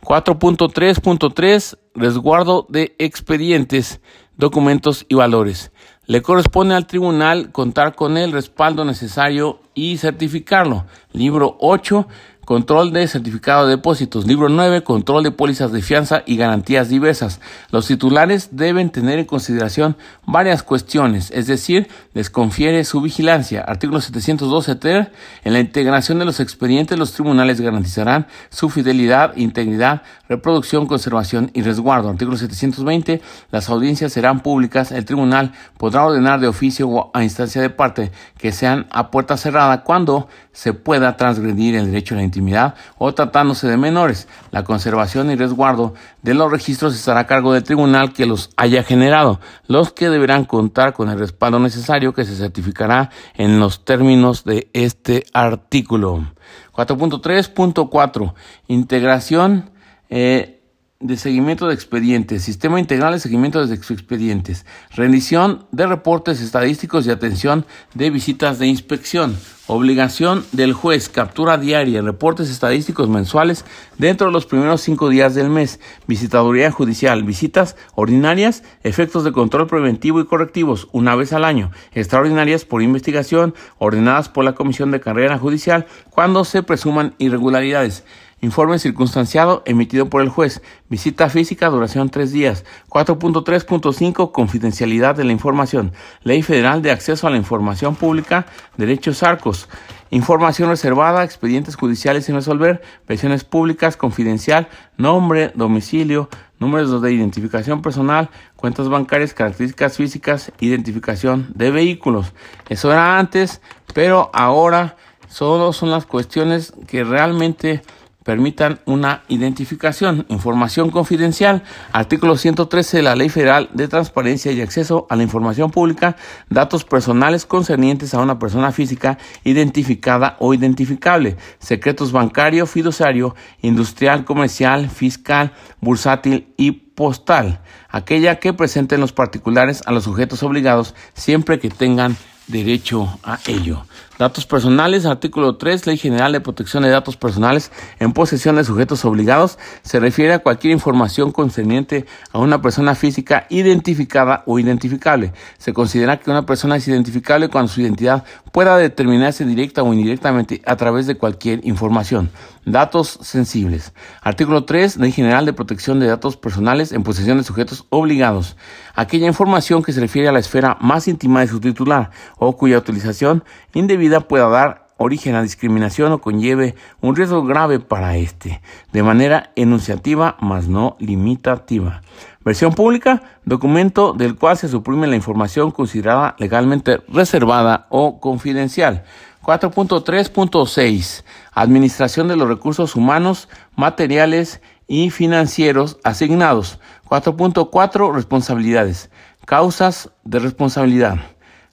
4.3.3 0.00 1.76
Resguardo 1.94 2.66
de 2.70 2.96
expedientes, 2.98 4.00
documentos 4.38 5.04
y 5.10 5.14
valores. 5.14 5.72
Le 6.06 6.22
corresponde 6.22 6.74
al 6.74 6.86
tribunal 6.86 7.52
contar 7.52 7.94
con 7.94 8.16
el 8.16 8.32
respaldo 8.32 8.86
necesario 8.86 9.60
y 9.74 9.98
certificarlo. 9.98 10.86
Libro 11.12 11.58
8 11.60 12.08
Control 12.48 12.94
de 12.94 13.06
certificado 13.06 13.66
de 13.66 13.72
depósitos. 13.72 14.26
Libro 14.26 14.48
9. 14.48 14.82
Control 14.82 15.22
de 15.22 15.30
pólizas 15.30 15.70
de 15.70 15.82
fianza 15.82 16.22
y 16.24 16.38
garantías 16.38 16.88
diversas. 16.88 17.42
Los 17.70 17.88
titulares 17.88 18.48
deben 18.52 18.88
tener 18.88 19.18
en 19.18 19.26
consideración 19.26 19.98
varias 20.24 20.62
cuestiones, 20.62 21.30
es 21.32 21.46
decir, 21.46 21.88
les 22.14 22.30
confiere 22.30 22.84
su 22.84 23.02
vigilancia. 23.02 23.60
Artículo 23.60 24.00
712 24.00 24.76
ter. 24.76 25.12
En 25.44 25.52
la 25.52 25.60
integración 25.60 26.18
de 26.20 26.24
los 26.24 26.40
expedientes, 26.40 26.98
los 26.98 27.12
tribunales 27.12 27.60
garantizarán 27.60 28.28
su 28.48 28.70
fidelidad, 28.70 29.36
integridad, 29.36 30.00
reproducción, 30.26 30.86
conservación 30.86 31.50
y 31.52 31.60
resguardo. 31.60 32.08
Artículo 32.08 32.38
720. 32.38 33.20
Las 33.50 33.68
audiencias 33.68 34.14
serán 34.14 34.40
públicas. 34.40 34.90
El 34.90 35.04
tribunal 35.04 35.52
podrá 35.76 36.06
ordenar 36.06 36.40
de 36.40 36.48
oficio 36.48 36.88
o 36.88 37.10
a 37.12 37.22
instancia 37.22 37.60
de 37.60 37.68
parte 37.68 38.10
que 38.38 38.52
sean 38.52 38.86
a 38.90 39.10
puerta 39.10 39.36
cerrada 39.36 39.84
cuando 39.84 40.28
se 40.58 40.72
pueda 40.72 41.16
transgredir 41.16 41.76
el 41.76 41.86
derecho 41.86 42.14
a 42.14 42.16
la 42.16 42.24
intimidad 42.24 42.74
o 42.96 43.14
tratándose 43.14 43.68
de 43.68 43.76
menores. 43.76 44.26
La 44.50 44.64
conservación 44.64 45.30
y 45.30 45.36
resguardo 45.36 45.94
de 46.22 46.34
los 46.34 46.50
registros 46.50 46.96
estará 46.96 47.20
a 47.20 47.26
cargo 47.28 47.52
del 47.52 47.62
tribunal 47.62 48.12
que 48.12 48.26
los 48.26 48.50
haya 48.56 48.82
generado, 48.82 49.38
los 49.68 49.92
que 49.92 50.10
deberán 50.10 50.44
contar 50.46 50.94
con 50.94 51.10
el 51.10 51.18
respaldo 51.20 51.60
necesario 51.60 52.12
que 52.12 52.24
se 52.24 52.34
certificará 52.34 53.10
en 53.34 53.60
los 53.60 53.84
términos 53.84 54.42
de 54.42 54.68
este 54.72 55.26
artículo. 55.32 56.26
4.3.4 56.72 58.34
Integración 58.66 59.70
eh, 60.10 60.57
de 61.00 61.16
seguimiento 61.16 61.68
de 61.68 61.74
expedientes, 61.74 62.42
sistema 62.42 62.80
integral 62.80 63.12
de 63.12 63.20
seguimiento 63.20 63.64
de 63.64 63.72
expedientes, 63.72 64.66
rendición 64.96 65.64
de 65.70 65.86
reportes 65.86 66.40
estadísticos 66.40 67.06
y 67.06 67.10
atención 67.10 67.64
de 67.94 68.10
visitas 68.10 68.58
de 68.58 68.66
inspección, 68.66 69.38
obligación 69.68 70.44
del 70.50 70.72
juez, 70.72 71.08
captura 71.08 71.56
diaria, 71.56 72.02
reportes 72.02 72.50
estadísticos 72.50 73.08
mensuales 73.08 73.64
dentro 73.96 74.26
de 74.26 74.32
los 74.32 74.46
primeros 74.46 74.80
cinco 74.80 75.08
días 75.08 75.36
del 75.36 75.50
mes, 75.50 75.78
visitaduría 76.08 76.72
judicial, 76.72 77.22
visitas 77.22 77.76
ordinarias, 77.94 78.64
efectos 78.82 79.22
de 79.22 79.30
control 79.30 79.68
preventivo 79.68 80.18
y 80.18 80.26
correctivos 80.26 80.88
una 80.90 81.14
vez 81.14 81.32
al 81.32 81.44
año, 81.44 81.70
extraordinarias 81.92 82.64
por 82.64 82.82
investigación, 82.82 83.54
ordenadas 83.78 84.28
por 84.28 84.42
la 84.42 84.56
Comisión 84.56 84.90
de 84.90 84.98
Carrera 84.98 85.38
Judicial 85.38 85.86
cuando 86.10 86.44
se 86.44 86.64
presuman 86.64 87.14
irregularidades. 87.18 88.02
Informe 88.40 88.78
circunstanciado 88.78 89.62
emitido 89.66 90.08
por 90.08 90.22
el 90.22 90.28
juez. 90.28 90.62
Visita 90.88 91.28
física, 91.28 91.70
duración 91.70 92.08
tres 92.08 92.30
días. 92.30 92.64
4.3.5 92.88 94.30
Confidencialidad 94.30 95.16
de 95.16 95.24
la 95.24 95.32
información. 95.32 95.92
Ley 96.22 96.42
Federal 96.42 96.80
de 96.80 96.92
Acceso 96.92 97.26
a 97.26 97.30
la 97.30 97.36
Información 97.36 97.96
Pública. 97.96 98.46
Derechos 98.76 99.24
Arcos. 99.24 99.68
Información 100.10 100.70
reservada, 100.70 101.24
expedientes 101.24 101.74
judiciales 101.74 102.24
sin 102.24 102.36
resolver, 102.36 102.80
versiones 103.06 103.44
públicas, 103.44 103.96
confidencial, 103.96 104.68
nombre, 104.96 105.52
domicilio, 105.54 106.30
números 106.58 107.02
de 107.02 107.12
identificación 107.12 107.82
personal, 107.82 108.30
cuentas 108.56 108.88
bancarias, 108.88 109.34
características 109.34 109.96
físicas, 109.96 110.52
identificación 110.60 111.48
de 111.54 111.70
vehículos. 111.70 112.32
Eso 112.70 112.90
era 112.90 113.18
antes, 113.18 113.60
pero 113.92 114.30
ahora 114.32 114.96
solo 115.28 115.74
son 115.74 115.90
las 115.90 116.06
cuestiones 116.06 116.72
que 116.86 117.04
realmente 117.04 117.82
permitan 118.28 118.78
una 118.84 119.22
identificación. 119.28 120.26
Información 120.28 120.90
confidencial. 120.90 121.62
Artículo 121.92 122.36
113 122.36 122.98
de 122.98 123.02
la 123.02 123.16
Ley 123.16 123.30
Federal 123.30 123.70
de 123.72 123.88
Transparencia 123.88 124.52
y 124.52 124.60
Acceso 124.60 125.06
a 125.08 125.16
la 125.16 125.22
Información 125.22 125.70
Pública. 125.70 126.14
Datos 126.50 126.84
personales 126.84 127.46
concernientes 127.46 128.12
a 128.12 128.20
una 128.20 128.38
persona 128.38 128.70
física 128.70 129.16
identificada 129.44 130.36
o 130.40 130.52
identificable. 130.52 131.38
Secretos 131.58 132.12
bancario, 132.12 132.66
fiduciario, 132.66 133.34
industrial, 133.62 134.26
comercial, 134.26 134.90
fiscal, 134.90 135.54
bursátil 135.80 136.52
y 136.58 136.72
postal. 136.72 137.62
Aquella 137.88 138.40
que 138.40 138.52
presenten 138.52 139.00
los 139.00 139.14
particulares 139.14 139.80
a 139.86 139.92
los 139.92 140.04
sujetos 140.04 140.42
obligados 140.42 140.94
siempre 141.14 141.58
que 141.58 141.70
tengan 141.70 142.14
derecho 142.46 143.18
a 143.22 143.38
ello. 143.46 143.84
Datos 144.18 144.46
personales, 144.46 145.06
artículo 145.06 145.58
3, 145.58 145.86
Ley 145.86 145.96
General 145.96 146.32
de 146.32 146.40
Protección 146.40 146.82
de 146.82 146.88
Datos 146.88 147.16
Personales 147.16 147.70
en 148.00 148.12
posesión 148.12 148.56
de 148.56 148.64
sujetos 148.64 149.04
obligados, 149.04 149.60
se 149.82 150.00
refiere 150.00 150.34
a 150.34 150.40
cualquier 150.40 150.72
información 150.72 151.30
concerniente 151.30 152.04
a 152.32 152.38
una 152.38 152.60
persona 152.60 152.96
física 152.96 153.46
identificada 153.48 154.42
o 154.44 154.58
identificable. 154.58 155.32
Se 155.58 155.72
considera 155.72 156.18
que 156.18 156.32
una 156.32 156.46
persona 156.46 156.74
es 156.74 156.88
identificable 156.88 157.48
cuando 157.48 157.70
su 157.70 157.80
identidad 157.80 158.24
pueda 158.50 158.76
determinarse 158.76 159.44
directa 159.44 159.84
o 159.84 159.94
indirectamente 159.94 160.62
a 160.66 160.74
través 160.74 161.06
de 161.06 161.14
cualquier 161.14 161.64
información. 161.64 162.30
Datos 162.64 163.18
sensibles. 163.22 163.92
Artículo 164.20 164.64
3, 164.64 164.96
Ley 164.96 165.12
General 165.12 165.46
de 165.46 165.52
Protección 165.52 166.00
de 166.00 166.06
Datos 166.08 166.36
Personales 166.36 166.90
en 166.90 167.04
posesión 167.04 167.38
de 167.38 167.44
sujetos 167.44 167.86
obligados. 167.88 168.56
Aquella 168.96 169.28
información 169.28 169.84
que 169.84 169.92
se 169.92 170.00
refiere 170.00 170.28
a 170.28 170.32
la 170.32 170.40
esfera 170.40 170.76
más 170.80 171.06
íntima 171.06 171.40
de 171.40 171.46
su 171.46 171.60
titular 171.60 172.10
o 172.36 172.56
cuya 172.56 172.78
utilización 172.78 173.44
indebida 173.78 174.20
pueda 174.20 174.48
dar 174.48 174.88
origen 174.98 175.36
a 175.36 175.42
discriminación 175.42 176.12
o 176.12 176.20
conlleve 176.20 176.74
un 177.00 177.14
riesgo 177.14 177.44
grave 177.44 177.78
para 177.78 178.16
éste, 178.16 178.60
de 178.92 179.02
manera 179.02 179.52
enunciativa, 179.54 180.36
mas 180.40 180.68
no 180.68 180.96
limitativa. 180.98 182.02
Versión 182.44 182.74
pública, 182.74 183.22
documento 183.44 184.12
del 184.12 184.36
cual 184.36 184.56
se 184.56 184.68
suprime 184.68 185.06
la 185.06 185.16
información 185.16 185.70
considerada 185.70 186.34
legalmente 186.38 187.00
reservada 187.08 187.86
o 187.90 188.20
confidencial. 188.20 189.04
4.3.6. 189.42 191.24
Administración 191.52 192.28
de 192.28 192.36
los 192.36 192.48
recursos 192.48 192.96
humanos, 192.96 193.48
materiales 193.76 194.60
y 194.86 195.10
financieros 195.10 195.98
asignados. 196.04 196.80
4.4. 197.08 198.14
Responsabilidades. 198.14 199.10
Causas 199.46 200.10
de 200.24 200.40
responsabilidad. 200.40 201.18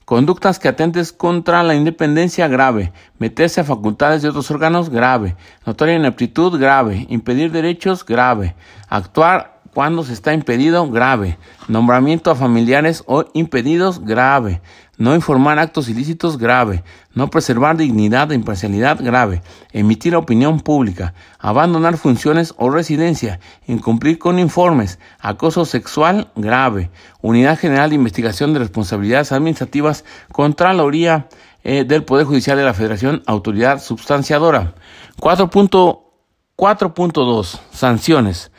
Conductas 0.05 0.59
que 0.59 0.67
atentes 0.67 1.11
contra 1.11 1.63
la 1.63 1.73
independencia 1.73 2.47
grave, 2.47 2.93
meterse 3.17 3.61
a 3.61 3.63
facultades 3.63 4.21
de 4.21 4.29
otros 4.29 4.51
órganos 4.51 4.91
grave, 4.91 5.35
notoria 5.65 5.95
ineptitud 5.95 6.59
grave, 6.59 7.07
impedir 7.09 7.51
derechos 7.51 8.05
grave, 8.05 8.55
actuar 8.87 9.55
cuando 9.75 10.03
se 10.03 10.13
está 10.13 10.33
impedido, 10.33 10.89
grave. 10.89 11.37
Nombramiento 11.67 12.31
a 12.31 12.35
familiares 12.35 13.03
o 13.07 13.25
impedidos, 13.33 13.99
grave. 13.99 14.61
No 14.97 15.13
informar 15.13 15.59
actos 15.59 15.89
ilícitos, 15.89 16.37
grave. 16.37 16.85
No 17.13 17.29
preservar 17.29 17.75
dignidad 17.75 18.31
e 18.31 18.35
imparcialidad, 18.35 19.03
grave. 19.03 19.41
Emitir 19.73 20.15
opinión 20.15 20.61
pública. 20.61 21.13
Abandonar 21.37 21.97
funciones 21.97 22.53
o 22.57 22.69
residencia. 22.69 23.41
Incumplir 23.67 24.17
con 24.17 24.39
informes. 24.39 24.97
Acoso 25.19 25.65
sexual, 25.65 26.31
grave. 26.37 26.91
Unidad 27.21 27.59
General 27.59 27.89
de 27.89 27.97
Investigación 27.97 28.53
de 28.53 28.59
Responsabilidades 28.59 29.33
Administrativas. 29.33 30.05
Contraloría 30.31 31.27
eh, 31.63 31.83
del 31.83 32.05
Poder 32.05 32.25
Judicial 32.25 32.55
de 32.57 32.63
la 32.63 32.73
Federación. 32.73 33.21
Autoridad 33.25 33.81
substanciadora. 33.81 34.75
4.4.2. 35.19 37.59
Sanciones. 37.71 38.49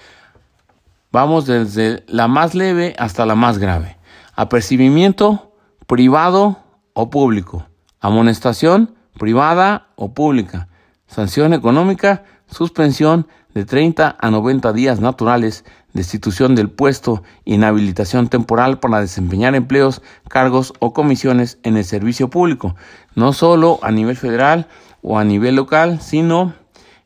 Vamos 1.11 1.46
desde 1.46 2.05
la 2.09 2.29
más 2.29 2.55
leve 2.55 2.94
hasta 2.99 3.25
la 3.25 3.35
más 3.35 3.57
grave. 3.57 3.96
Apercibimiento 4.35 5.45
privado 5.87 6.59
o 6.92 7.11
público. 7.11 7.66
Amonestación 8.01 8.94
privada 9.18 9.88
o 9.96 10.12
pública. 10.12 10.68
Sanción 11.07 11.53
económica, 11.53 12.25
suspensión 12.46 13.29
de 13.55 13.64
30 13.64 14.16
a 14.20 14.31
90 14.31 14.72
días 14.72 15.01
naturales, 15.01 15.64
destitución 15.92 16.55
del 16.55 16.68
puesto, 16.68 17.22
inhabilitación 17.44 18.29
temporal 18.29 18.81
para 18.81 19.01
desempeñar 19.01 19.55
empleos, 19.55 20.03
cargos 20.29 20.75
o 20.79 20.92
comisiones 20.92 21.59
en 21.62 21.77
el 21.77 21.85
servicio 21.85 22.29
público, 22.29 22.77
no 23.14 23.33
solo 23.33 23.79
a 23.83 23.90
nivel 23.90 24.16
federal 24.16 24.66
o 25.01 25.18
a 25.18 25.25
nivel 25.25 25.57
local, 25.57 26.01
sino 26.01 26.55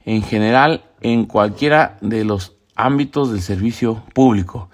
en 0.04 0.22
general 0.22 0.84
en 1.02 1.26
cualquiera 1.26 1.98
de 2.00 2.24
los 2.24 2.56
ámbitos 2.74 3.30
del 3.30 3.42
servicio 3.42 4.02
público. 4.14 4.70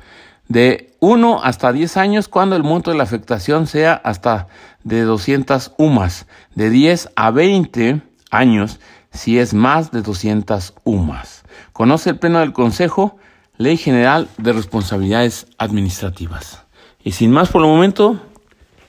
De 0.48 0.94
1 1.00 1.40
hasta 1.42 1.72
10 1.72 1.96
años 1.96 2.28
cuando 2.28 2.56
el 2.56 2.62
monto 2.62 2.90
de 2.90 2.96
la 2.96 3.02
afectación 3.02 3.66
sea 3.66 3.94
hasta 3.94 4.48
de 4.85 5.02
200 5.02 5.72
UMAS. 5.76 6.26
De 6.54 6.70
10 6.70 7.11
a 7.16 7.30
20 7.30 8.02
años 8.30 8.80
si 9.12 9.38
es 9.38 9.54
más 9.54 9.90
de 9.90 10.02
200 10.02 10.74
UMAS. 10.85 11.44
Conoce 11.72 12.11
el 12.11 12.18
Pleno 12.18 12.40
del 12.40 12.52
Consejo, 12.52 13.16
Ley 13.56 13.76
General 13.76 14.28
de 14.38 14.52
Responsabilidades 14.52 15.46
Administrativas. 15.59 16.62
Y 17.02 17.12
sin 17.12 17.32
más 17.32 17.48
por 17.48 17.62
el 17.62 17.68
momento, 17.68 18.20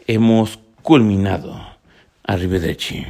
hemos 0.06 0.60
culminado. 0.82 1.60
Arrivederci. 2.24 3.06